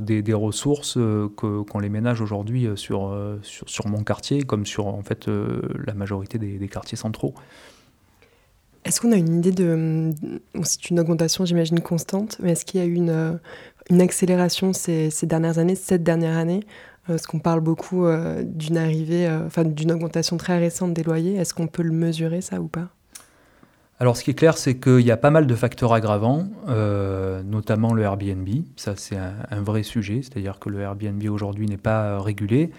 [0.00, 0.98] des, ressources
[1.36, 6.68] qu'ont les ménages aujourd'hui sur, sur, mon quartier, comme sur en fait la majorité des,
[6.68, 7.34] quartiers centraux.
[8.84, 10.10] Est-ce qu'on a une idée de.
[10.62, 13.32] C'est une augmentation, j'imagine, constante, mais est-ce qu'il y a eu une, euh,
[13.88, 16.60] une accélération ces, ces, dernières années, cette dernière année?
[17.08, 21.36] Est-ce qu'on parle beaucoup euh, d'une arrivée, euh, enfin d'une augmentation très récente des loyers?
[21.36, 22.88] Est-ce qu'on peut le mesurer, ça, ou pas?
[24.00, 26.48] Alors, ce qui est clair, c'est qu'il y a pas mal de facteurs aggravants,
[27.44, 28.48] notamment le Airbnb.
[28.74, 32.72] Ça, c'est un, vrai sujet, c'est-à-dire que le Airbnb aujourd'hui n'est pas régulé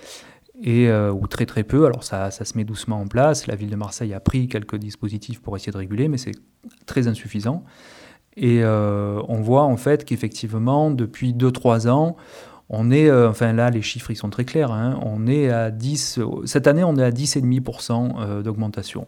[0.61, 1.85] et, euh, ou très très peu.
[1.85, 3.47] Alors ça, se met doucement en place.
[3.47, 6.35] La ville de Marseille a pris quelques dispositifs pour essayer de réguler, mais c'est
[6.85, 7.63] très insuffisant.
[8.37, 12.15] Et euh, on voit en fait qu'effectivement, depuis 2-3 ans,
[12.67, 14.71] on est, euh, enfin là, les chiffres ils sont très clairs.
[14.71, 19.07] Hein, on est à 10, cette année, on est à 10,5% d'augmentation,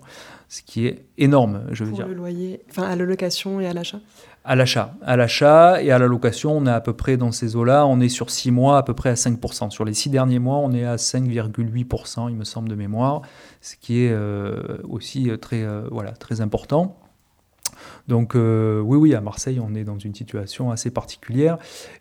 [0.49, 2.07] ce qui est énorme, je veux pour dire.
[2.07, 3.99] le loyer, enfin à la location et à l'achat
[4.47, 4.95] à l'achat.
[5.01, 7.99] À l'achat et à la location, on est à peu près dans ces eaux-là, on
[7.99, 9.69] est sur 6 mois à peu près à 5%.
[9.69, 13.23] Sur les 6 derniers mois, on est à 5,8%, il me semble, de mémoire,
[13.59, 16.97] ce qui est euh, aussi euh, très, euh, voilà, très important.
[18.07, 21.57] Donc oui, oui, à Marseille, on est dans une situation assez particulière.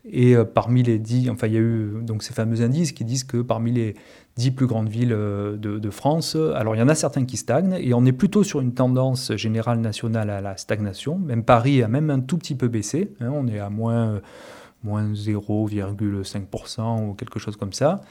[0.09, 3.25] Et parmi les 10, enfin, il y a eu donc ces fameux indices qui disent
[3.25, 3.95] que parmi les
[4.37, 6.37] dix plus grandes villes euh, de, France.
[6.55, 9.35] Alors il y en a certains qui stagnent et on est plutôt sur une tendance
[9.37, 11.19] générale nationale à la stagnation.
[11.19, 13.13] Même Paris a même un tout petit peu baissé.
[13.21, 13.31] Hein.
[13.33, 14.21] on est à moins,
[14.85, 18.03] moins 0,5% ou quelque chose comme ça.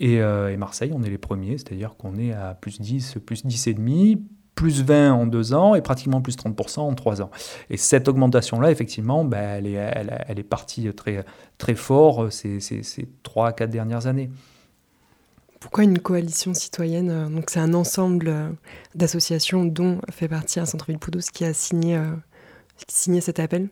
[0.00, 4.18] Euh, et, Marseille, on est les premiers, c'est-à-dire qu'on est à plus 10, plus 10,5,
[4.54, 7.30] plus 20 en deux ans et pratiquement plus 30% en trois ans.
[7.70, 9.92] Et cette augmentation-là, effectivement, ben, elle, est,
[10.28, 11.24] elle, est partie très,
[11.58, 14.30] très fort ces, ces, ces 3-4 dernières années.
[15.62, 18.34] Pourquoi une coalition citoyenne Donc c'est un ensemble
[18.96, 21.98] d'associations dont fait partie un centre-ville Poudous qui a signé,
[22.88, 23.68] signé cet appel?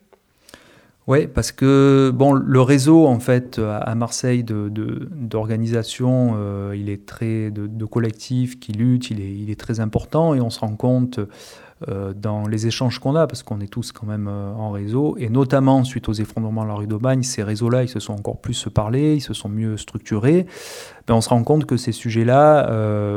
[1.06, 7.04] Oui, parce que bon, le réseau en fait à Marseille d'organisations, de, euh, il est
[7.04, 10.76] très de, collectifs qui luttent, il est, il est, très important et on se rend
[10.76, 11.26] compte euh,
[12.14, 15.28] dans les échanges qu'on a, parce qu'on est tous quand même euh, en réseau, et
[15.28, 18.68] notamment suite aux effondrements de la rue d'Aubagne, ces réseaux-là, ils se sont encore plus
[18.72, 20.46] parlés, ils se sont mieux structurés.
[21.06, 22.68] Ben, on se rend compte que ces sujets-là,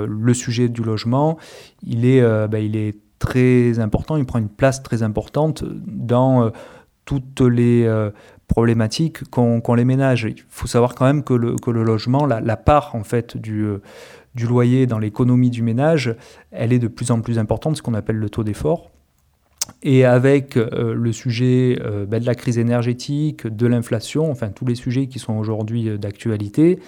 [0.07, 1.37] le sujet du logement,
[1.85, 6.51] il est, ben, il est très important, il prend une place très importante dans
[7.05, 8.11] toutes les euh,
[8.47, 10.27] problématiques qu'ont les ménages.
[10.29, 13.81] Il faut savoir quand même que le, logement, la, part en fait du, euh,
[14.35, 16.15] du loyer dans l'économie du ménage,
[16.51, 18.91] elle est de plus en plus importante, ce qu'on appelle le taux d'effort.
[19.81, 24.75] Et avec euh, le sujet ben, de la crise énergétique, de l'inflation, enfin tous les
[24.75, 26.79] sujets qui sont aujourd'hui d'actualité,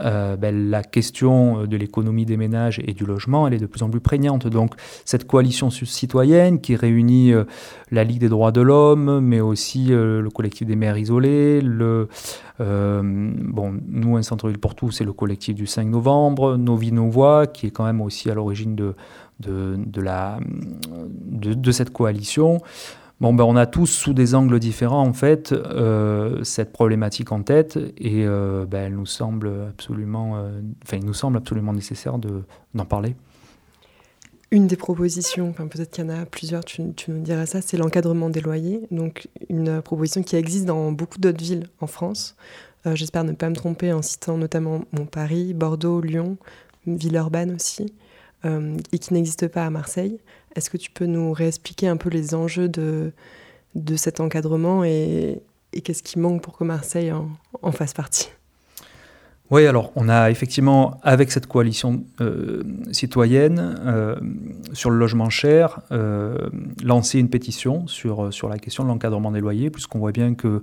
[0.00, 3.82] euh, ben, la question de l'économie des ménages et du logement, elle est de plus
[3.82, 4.46] en plus prégnante.
[4.48, 4.74] Donc
[5.04, 7.44] cette coalition citoyenne qui réunit euh,
[7.92, 12.08] la Ligue des droits de l'homme, mais aussi euh, le collectif des maires isolés, le,
[12.58, 17.08] bon, nous, un centre-ville pour tous, c'est le collectif du 5 novembre, Nos vies, nos
[17.08, 18.94] voix, qui est quand même aussi à l'origine de,
[19.38, 20.38] de, la,
[21.28, 22.60] de cette coalition.
[23.18, 27.42] Bon, ben, on a tous, sous des angles différents, en fait, euh, cette problématique en
[27.42, 32.18] tête et euh, ben, elle nous semble absolument, euh, enfin, il nous semble absolument nécessaire
[32.18, 33.16] d'en parler.
[34.50, 37.78] Une des propositions, enfin, peut-être qu'il y en a plusieurs, tu, nous diras ça, c'est
[37.78, 38.86] l'encadrement des loyers.
[38.90, 42.36] Donc, une proposition qui existe dans beaucoup d'autres villes en France.
[42.84, 46.36] J'espère ne pas me tromper en citant notamment Paris, Bordeaux, Lyon,
[46.86, 47.92] Villeurbanne aussi,
[48.44, 50.20] et qui n'existe pas à Marseille.
[50.54, 53.12] Est-ce que tu peux nous réexpliquer un peu les enjeux de,
[53.76, 55.42] de cet encadrement et,
[55.84, 58.30] qu'est-ce qui manque pour que Marseille en, fasse partie?
[59.50, 64.16] Oui, alors on a effectivement, avec cette coalition euh, citoyenne euh,
[64.72, 66.48] sur le logement cher, euh,
[66.82, 70.62] lancé une pétition sur, sur la question de l'encadrement des loyers, puisqu'on voit bien que,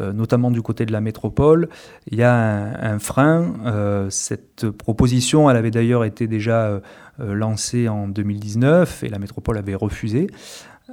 [0.00, 1.68] notamment du côté de la métropole,
[2.10, 4.08] il y a un, frein.
[4.08, 6.80] cette proposition, elle avait d'ailleurs été déjà euh,
[7.18, 10.28] lancé en 2019 et la métropole avait refusé.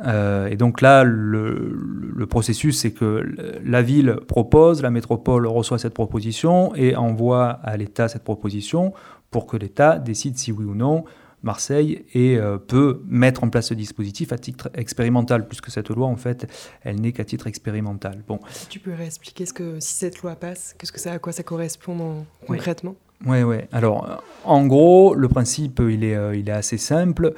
[0.05, 3.25] Euh, et donc là, le, processus, c'est que
[3.63, 8.93] la ville propose, la métropole reçoit cette proposition et envoie à l'État cette proposition
[9.31, 11.03] pour que l'État décide si oui ou non
[11.43, 16.05] Marseille et, euh, peut mettre en place ce dispositif à titre expérimental, puisque cette loi,
[16.05, 16.47] en fait,
[16.83, 18.23] elle n'est qu'à titre expérimental.
[18.27, 18.39] Bon.
[18.69, 21.41] Tu peux réexpliquer ce que, si cette loi passe, qu'est-ce que ça, à quoi ça
[21.41, 22.95] correspond concrètement?
[23.25, 23.57] Oui, oui.
[23.71, 27.33] Alors, en gros, le principe, il est, euh, il est assez simple.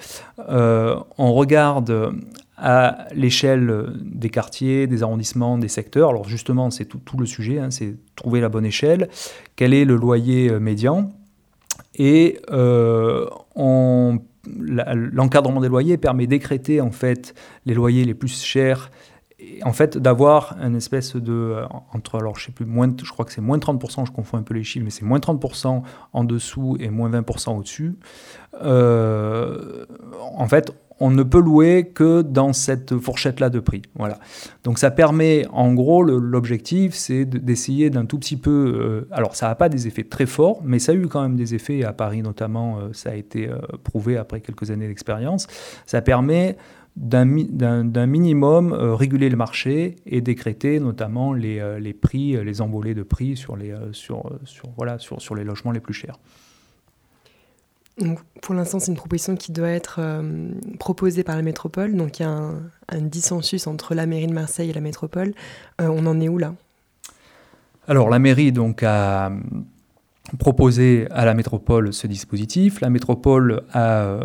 [0.49, 2.13] Euh, on regarde
[2.57, 6.09] à l'échelle des quartiers, des arrondissements, des secteurs.
[6.09, 9.09] Alors, justement, c'est tout, le sujet, hein, c'est trouver la bonne échelle.
[9.55, 11.11] Quel est le loyer euh, médian?
[11.95, 12.39] Et
[14.45, 17.33] l'encadrement des loyers permet d'écréter, en fait,
[17.65, 18.89] les loyers les plus chers
[19.63, 21.33] en fait, d'avoir une espèce de.
[21.33, 24.43] Euh, entre, alors je sais plus, je crois que c'est moins 30%, je confonds un
[24.43, 25.81] peu les chiffres, mais c'est moins 30%
[26.13, 27.95] en dessous et moins 20% au-dessus.
[28.61, 29.85] Euh,
[30.35, 33.81] en fait, on ne peut louer que dans cette fourchette-là de prix.
[33.95, 34.19] Voilà.
[34.63, 38.51] Donc ça permet, en gros, l'objectif, c'est d'essayer d'un tout petit peu.
[38.51, 41.35] Euh, alors ça n'a pas des effets très forts, mais ça a eu quand même
[41.35, 42.77] des effets à Paris notamment.
[42.93, 43.49] ça a été
[43.83, 45.47] prouvé après quelques années d'expérience.
[45.85, 46.57] Ça permet
[46.95, 52.61] d'un minimum euh, réguler le marché et décréter notamment les, euh, les prix, euh, les
[52.61, 56.19] envolées de prix sur les, sur, sur, voilà, sur, sur les logements les plus chers.
[57.99, 60.01] Donc, pour l'instant, c'est une proposition qui doit être
[60.79, 61.95] proposée par la métropole.
[61.95, 62.55] Donc, il y a un,
[62.89, 65.35] un, dissensus entre la mairie de Marseille et la métropole.
[65.77, 66.55] on en est où là?
[67.87, 69.31] Alors, la mairie donc, a,
[70.37, 72.81] proposé à la métropole ce dispositif.
[72.81, 74.19] La métropole a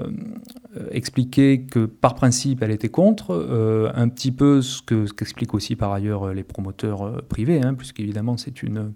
[0.76, 5.76] euh, expliqué que par principe elle était contre, euh, un petit peu ce qu'expliquent aussi
[5.76, 8.92] par ailleurs les promoteurs euh, privés, hein, puisqu'évidemment c'est une,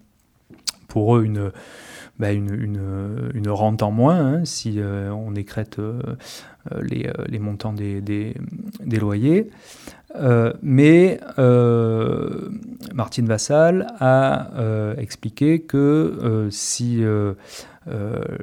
[0.88, 1.50] pour eux une,
[2.18, 2.28] bah,
[3.48, 5.80] rente en moins hein, si on écrète
[6.82, 8.34] les, montants des
[9.00, 9.50] loyers.
[10.16, 12.50] Euh, mais euh,
[12.94, 17.02] Martine Vassal a euh, expliqué que si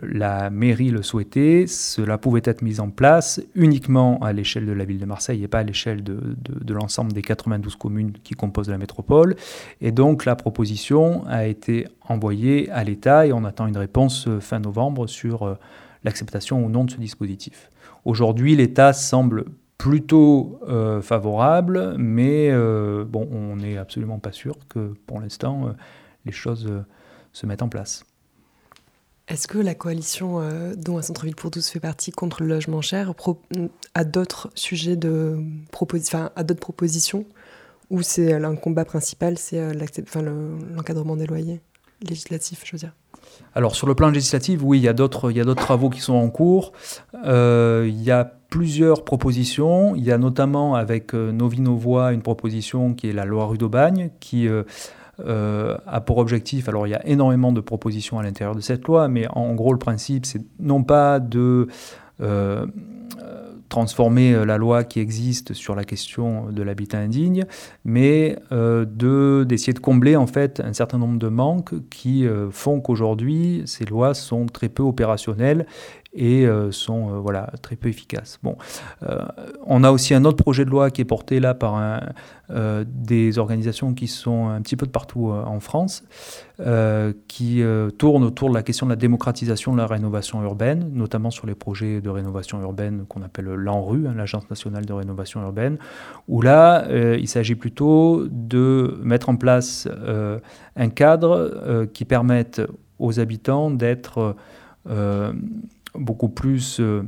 [0.03, 4.83] la mairie le souhaitait, cela pouvait être mis en place uniquement à l'échelle de la
[4.83, 8.69] ville de Marseille et pas à l'échelle de, de l'ensemble des 92 communes qui composent
[8.69, 9.35] la métropole.
[9.79, 14.59] Et donc la proposition a été envoyée à l'État et on attend une réponse fin
[14.59, 15.57] novembre sur
[16.03, 17.69] l'acceptation ou non de ce dispositif.
[18.05, 19.45] Aujourd'hui, l'État semble
[19.79, 25.71] plutôt euh, favorable, mais euh, bon, on n'est absolument pas sûr que pour l'instant euh,
[26.25, 26.69] les choses
[27.31, 28.03] se mettent en place.
[29.29, 30.41] Est-ce que la coalition
[30.75, 33.13] dont un centre-ville pour tous fait partie contre le logement cher
[33.93, 35.39] a d'autres sujets de
[35.71, 37.25] enfin, a d'autres propositions
[37.89, 39.61] ou c'est un combat principal, c'est
[40.75, 41.61] l'encadrement des loyers
[42.01, 42.93] législatifs, je veux dire?
[43.55, 46.71] Alors sur le plan législatif, oui, il y a d'autres, travaux qui sont en cours.
[47.25, 49.95] Euh, il y a plusieurs propositions.
[49.95, 53.57] Il y a notamment avec euh, Novi Novois une proposition qui est la loi rue
[53.57, 58.55] d'Aubagne, qui euh, a pour objectif, alors il y a énormément de propositions à l'intérieur
[58.55, 61.67] de cette loi, mais en, gros le principe c'est non pas de
[63.69, 67.45] transformer euh, la loi qui existe sur la question de l'habitat indigne,
[67.85, 72.49] mais euh, de, d'essayer de combler en fait un certain nombre de manques qui euh,
[72.51, 75.65] font qu'aujourd'hui ces lois sont très peu opérationnelles
[76.13, 78.39] et euh, sont euh, voilà, très peu efficaces.
[78.41, 78.57] Bon,
[79.03, 79.19] euh,
[79.65, 81.79] on a aussi un autre projet de loi qui est porté là par
[82.49, 86.03] des organisations qui sont un petit peu de partout en France,
[87.27, 87.63] qui
[87.97, 91.55] tourne autour de la question de la démocratisation de la rénovation urbaine, notamment sur les
[91.55, 95.77] projets de rénovation urbaine qu'on appelle l'ANRU, hein, l'Agence nationale de rénovation urbaine,
[96.27, 99.87] où là, il s'agit plutôt de mettre en place
[100.75, 102.61] un cadre qui permette
[102.97, 104.35] aux habitants d'être
[105.95, 107.03] beaucoup plus euh,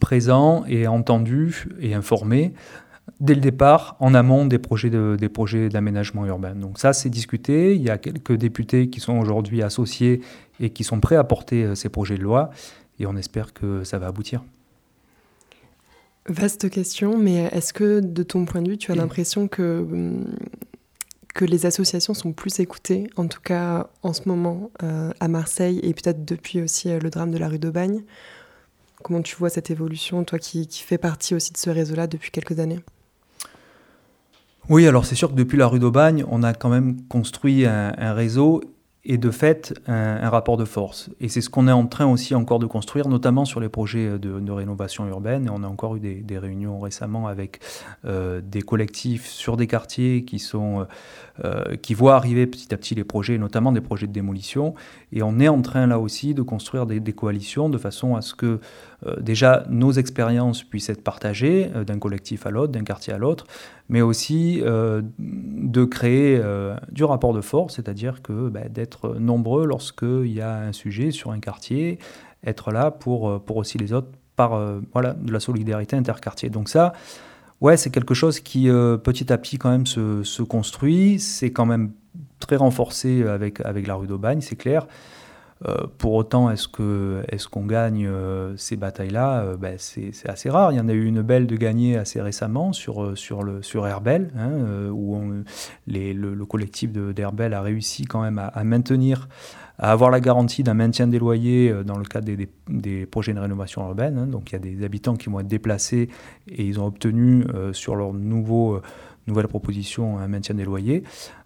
[0.00, 2.52] présent et entendu et informé
[3.20, 6.54] dès le départ, en amont des projets, des projets d'aménagement urbain.
[6.54, 7.74] Donc ça, c'est discuté.
[7.74, 10.20] Il y a quelques députés qui sont aujourd'hui associés
[10.60, 12.50] et qui sont prêts à porter euh, ces projets de loi,
[12.98, 14.42] et on espère que ça va aboutir.
[16.28, 20.24] Vaste question, mais est-ce que de ton point de vue, tu as l'impression que hum,
[21.36, 25.78] que les associations sont plus écoutées, en tout cas en ce moment euh, à Marseille
[25.82, 28.04] et peut-être depuis aussi euh, le drame de la rue d'Aubagne.
[29.02, 32.58] Comment tu vois cette évolution, toi qui, fais partie aussi de ce réseau-là depuis quelques
[32.58, 32.80] années?
[34.70, 38.14] Oui, alors c'est sûr que depuis la rue d'Aubagne, on a quand même construit un
[38.14, 38.62] réseau
[39.08, 41.10] et de fait un, rapport de force.
[41.20, 44.18] Et c'est ce qu'on est en train aussi encore de construire, notamment sur les projets
[44.18, 45.46] de, rénovation urbaine.
[45.46, 47.60] Et on a encore eu des, réunions récemment avec
[48.04, 50.86] euh, des collectifs sur des quartiers qui, sont,
[51.44, 54.74] euh, qui voient arriver petit à petit les projets, notamment des projets de démolition.
[55.12, 58.34] Et on est en train là aussi de construire des, coalitions de façon à ce
[58.34, 58.60] que
[59.20, 63.46] déjà nos expériences puissent être partagées d'un collectif à l'autre, d'un quartier à l'autre,
[63.88, 66.40] mais aussi de créer
[66.90, 71.30] du rapport de force, c'est-à-dire que bah, d'être nombreux lorsqu'il y a un sujet sur
[71.30, 71.98] un quartier,
[72.46, 76.50] être là pour, euh, pour aussi les autres par euh, voilà, de la solidarité interquartier.
[76.50, 76.92] Donc ça,
[77.60, 81.18] ouais, c'est quelque chose qui euh, petit à petit quand même se, se construit.
[81.18, 81.92] C'est quand même
[82.38, 84.86] très renforcé avec, avec la rue d'Aubagne, c'est clair.
[85.64, 89.40] Euh, pour autant, est-ce qu'on gagne euh, ces batailles-là?
[89.40, 90.72] Euh, ben, C'est assez rare.
[90.72, 94.90] Il y en a eu une belle de gagner assez récemment sur, sur, Herbel, hein,
[94.90, 95.20] où
[95.86, 99.28] le, collectif d'Herbel a réussi quand même à, maintenir,
[99.78, 103.40] à avoir la garantie d'un maintien des loyers dans le cadre des, des, projets de
[103.40, 104.18] rénovation urbaine.
[104.18, 104.26] Hein.
[104.26, 106.08] Donc il y a des habitants qui vont être déplacés
[106.48, 108.80] et ils ont obtenu sur leur nouveau
[109.26, 111.02] nouvelle proposition, un maintien des loyers.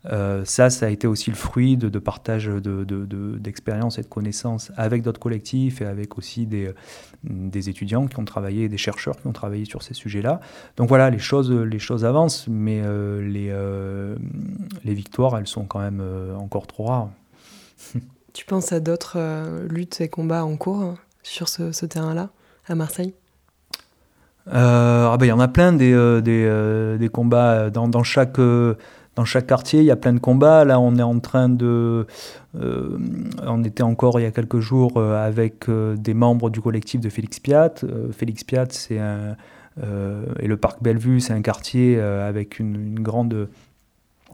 [0.07, 4.73] Euh, ça, ça a été aussi le fruit de, partage d'expériences de, et de connaissances
[4.77, 6.73] avec d'autres collectifs et avec aussi des,
[7.25, 10.41] des étudiants qui ont travaillé, des chercheurs qui ont travaillé sur ces sujets-là.
[10.77, 14.17] Donc voilà, les choses, les choses avancent, mais euh, les, euh,
[14.85, 16.03] les victoires, elles sont quand même
[16.39, 17.11] encore trop rares.
[18.33, 19.19] tu penses à d'autres
[19.69, 22.31] luttes et combats en cours sur ce, terrain-là,
[22.67, 23.15] à Marseille?
[23.15, 23.20] euh,
[24.47, 29.25] ah ben, il y en a plein des, euh, euh, des combats dans, chaque, dans
[29.25, 29.81] chaque quartier.
[29.81, 30.65] Il y a plein de combats.
[30.65, 32.07] Là, on est en train de.
[32.55, 37.41] on était encore il y a quelques jours avec des membres du collectif de Félix
[37.41, 37.75] Piat.
[38.13, 39.01] Félix Piat, c'est
[39.79, 43.49] et le parc Bellevue, c'est un quartier avec une, une, grande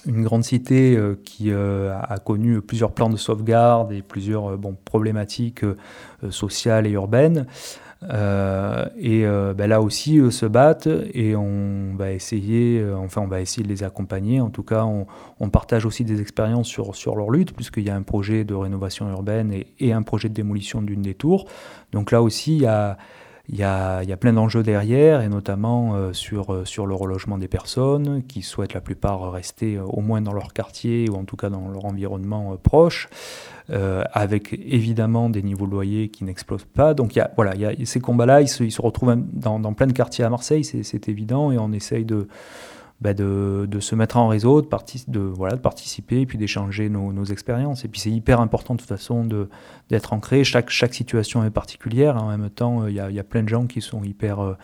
[0.04, 5.64] une grande cité qui a connu plusieurs plans de sauvegarde et plusieurs bon, problématiques
[6.30, 7.46] sociales et urbaines.
[8.03, 13.22] Euh, et euh, ben là aussi, eux se battent et on va essayer, euh, enfin,
[13.22, 14.40] on va essayer de les accompagner.
[14.40, 15.07] En tout cas, on,
[15.51, 19.09] partage aussi des expériences sur, sur leur lutte, puisqu'il y a un projet de rénovation
[19.09, 21.47] urbaine et, un projet de démolition d'une des tours.
[21.92, 22.99] Donc là aussi, il y a
[23.49, 28.24] y, a, y a, plein d'enjeux derrière, et notamment sur, sur le relogement des personnes
[28.24, 31.68] qui souhaitent la plupart rester au moins dans leur quartier ou en tout cas dans
[31.68, 33.09] leur environnement proche,
[33.68, 36.94] avec évidemment des niveaux de loyer qui n'explosent pas.
[36.94, 39.92] Donc y a, voilà, il y a, ces combats-là, ils se, retrouvent dans, plein de
[39.92, 42.28] quartiers à Marseille, c'est évident, et on essaye de,
[43.02, 44.66] bah, de, de, se mettre en réseau, de,
[45.56, 47.84] participer et puis d'échanger nos, expériences.
[47.84, 49.28] Et puis c'est hyper important de toute façon
[49.90, 50.44] d'être ancré.
[50.44, 52.16] Chaque, situation est particulière.
[52.16, 54.40] En même temps, euh, il y, a, y, a, plein de gens qui sont hyper...
[54.40, 54.54] Euh,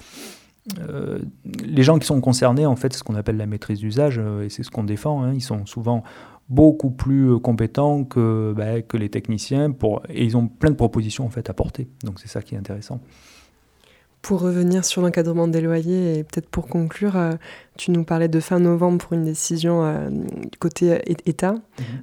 [0.78, 1.18] euh,
[1.64, 4.48] les gens qui sont concernés, en fait, c'est ce qu'on appelle la maîtrise d'usage, et
[4.48, 5.22] c'est ce qu'on défend.
[5.22, 5.32] Hein.
[5.34, 6.02] Ils sont souvent
[6.48, 11.24] beaucoup plus compétents que, bah, que les techniciens pour, et ils ont plein de propositions
[11.24, 11.88] en fait à porter.
[12.04, 13.00] Donc c'est ça qui est intéressant.
[14.22, 17.32] Pour revenir sur l'encadrement des loyers et peut-être pour conclure, euh,
[17.76, 21.56] tu nous parlais de fin novembre pour une décision euh, du côté État.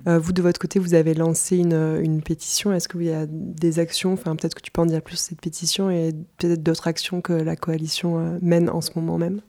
[0.05, 0.17] Mhm.
[0.17, 2.73] vous, de votre côté, vous avez lancé une, une pétition.
[2.73, 5.27] Est-ce qu'il y a des actions, enfin peut-être que tu peux en dire plus sur
[5.27, 9.41] cette pétition et peut-être d'autres actions que la coalition mène en ce moment même?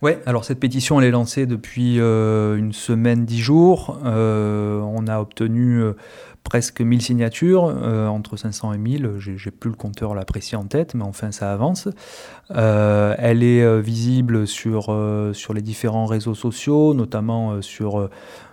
[0.00, 3.98] Oui, alors cette pétition, elle est lancée depuis euh, une semaine, dix jours.
[4.04, 5.94] Euh, on a obtenu euh,
[6.44, 9.14] presque 1000 signatures, entre 500 et 1000.
[9.18, 11.88] J'ai plus le compteur là précis en tête, mais enfin ça avance.
[12.50, 14.84] elle est visible sur,
[15.32, 18.08] sur les différents réseaux sociaux, notamment sur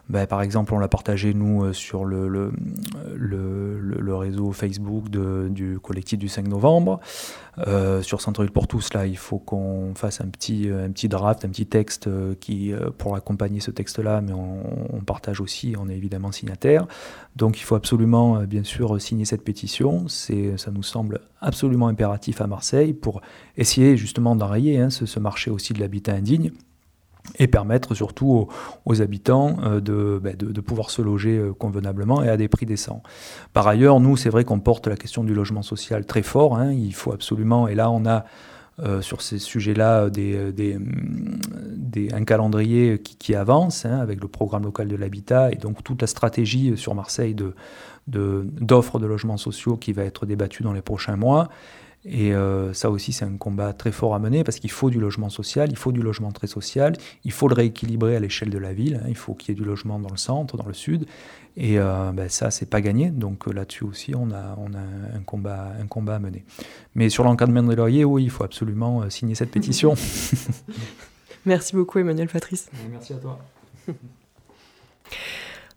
[0.08, 2.52] ben, par exemple, on l'a partagé, nous, euh, sur le,
[4.16, 7.00] réseau Facebook du collectif du 5 novembre.
[7.68, 11.46] Euh, sur Centre-Ville pour tous, là, il faut qu'on fasse un petit, un petit draft,
[11.46, 15.96] un petit texte euh, qui, pour accompagner ce texte-là, mais on, partage aussi, on est
[15.96, 16.88] évidemment signataire.
[17.36, 20.08] Donc il faut absolument, bien sûr, signer cette pétition.
[20.08, 23.22] Ça nous semble absolument impératif à Marseille pour
[23.56, 26.52] essayer justement d'enrayer hein, ce marché aussi de l'habitat indigne
[27.38, 28.48] et permettre surtout
[28.86, 33.04] aux, habitants euh, bah, de, pouvoir se loger euh, convenablement et à des prix décents.
[33.54, 36.58] Par ailleurs, nous, c'est vrai qu'on porte la question du logement social très fort.
[36.58, 36.72] Hein.
[36.72, 38.26] il faut absolument, et là, on a
[38.84, 40.10] euh, sur ces sujets-là
[42.12, 46.08] un calendrier qui, avance hein, avec le programme local de l'habitat et donc toute la
[46.08, 47.38] stratégie sur Marseille
[48.08, 51.48] d'offres de logements sociaux qui va être débattue dans les prochains mois.
[52.06, 55.00] Et euh, ça aussi, c'est un combat très fort à mener parce qu'il faut du
[55.00, 58.60] logement social, il faut du logement très social, il faut le rééquilibrer à l'échelle de
[58.60, 59.08] la ville, hein.
[59.10, 61.08] il faut qu'il y ait du logement dans le centre, dans le sud.
[61.58, 63.10] Et euh, ben, ça, c'est pas gagné.
[63.10, 66.46] Donc euh, là-dessus aussi, on a, on a un, combat, un combat à mener.
[66.94, 69.96] Mais sur l'encadrement des loyers, oui, il faut absolument signer cette pétition.
[71.46, 72.70] Merci beaucoup, Emmanuel Patrice.
[72.92, 73.40] Merci à toi.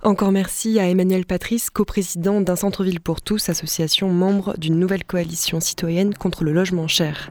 [0.05, 5.59] Encore merci à Emmanuel Patrice, coprésident d'un centre-ville pour tous, association membre d'une nouvelle coalition
[5.59, 7.31] citoyenne contre le logement cher.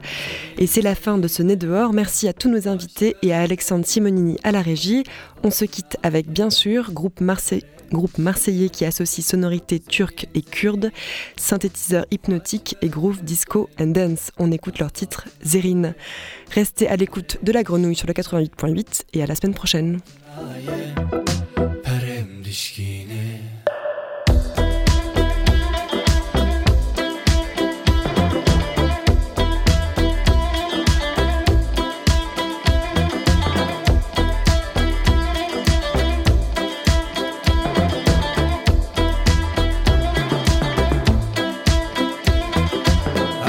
[0.58, 1.94] Et c'est la fin de ce nez dehors.
[1.94, 5.04] Merci à tous nos invités et à Alexandre Simonini à la régie.
[5.44, 10.92] On se quitte avec bien sûr groupe marseillais qui associe sonorité turque et kurde,
[11.38, 14.32] synthétiseur hypnotique et groove disco and dance.
[14.40, 15.96] On écoute leur titre Zérine.
[16.52, 20.00] Restez à l'écoute de la grenouille sur le 88.8 et à la semaine prochaine.
[22.48, 23.40] ilişkini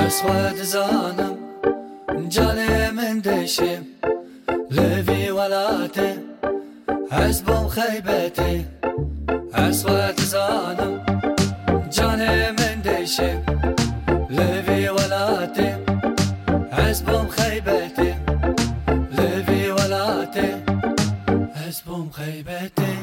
[0.07, 1.39] اسود زانم
[2.29, 3.83] جانم اندیشم
[4.71, 6.28] لوی ولاته
[7.11, 8.65] حسبهم خيبتي
[10.21, 11.01] زانم
[11.93, 13.33] جاني من ديشي
[14.91, 15.77] ولاتي
[17.29, 18.15] خيبتي
[19.73, 20.51] ولاتي
[22.11, 22.98] خيبتي.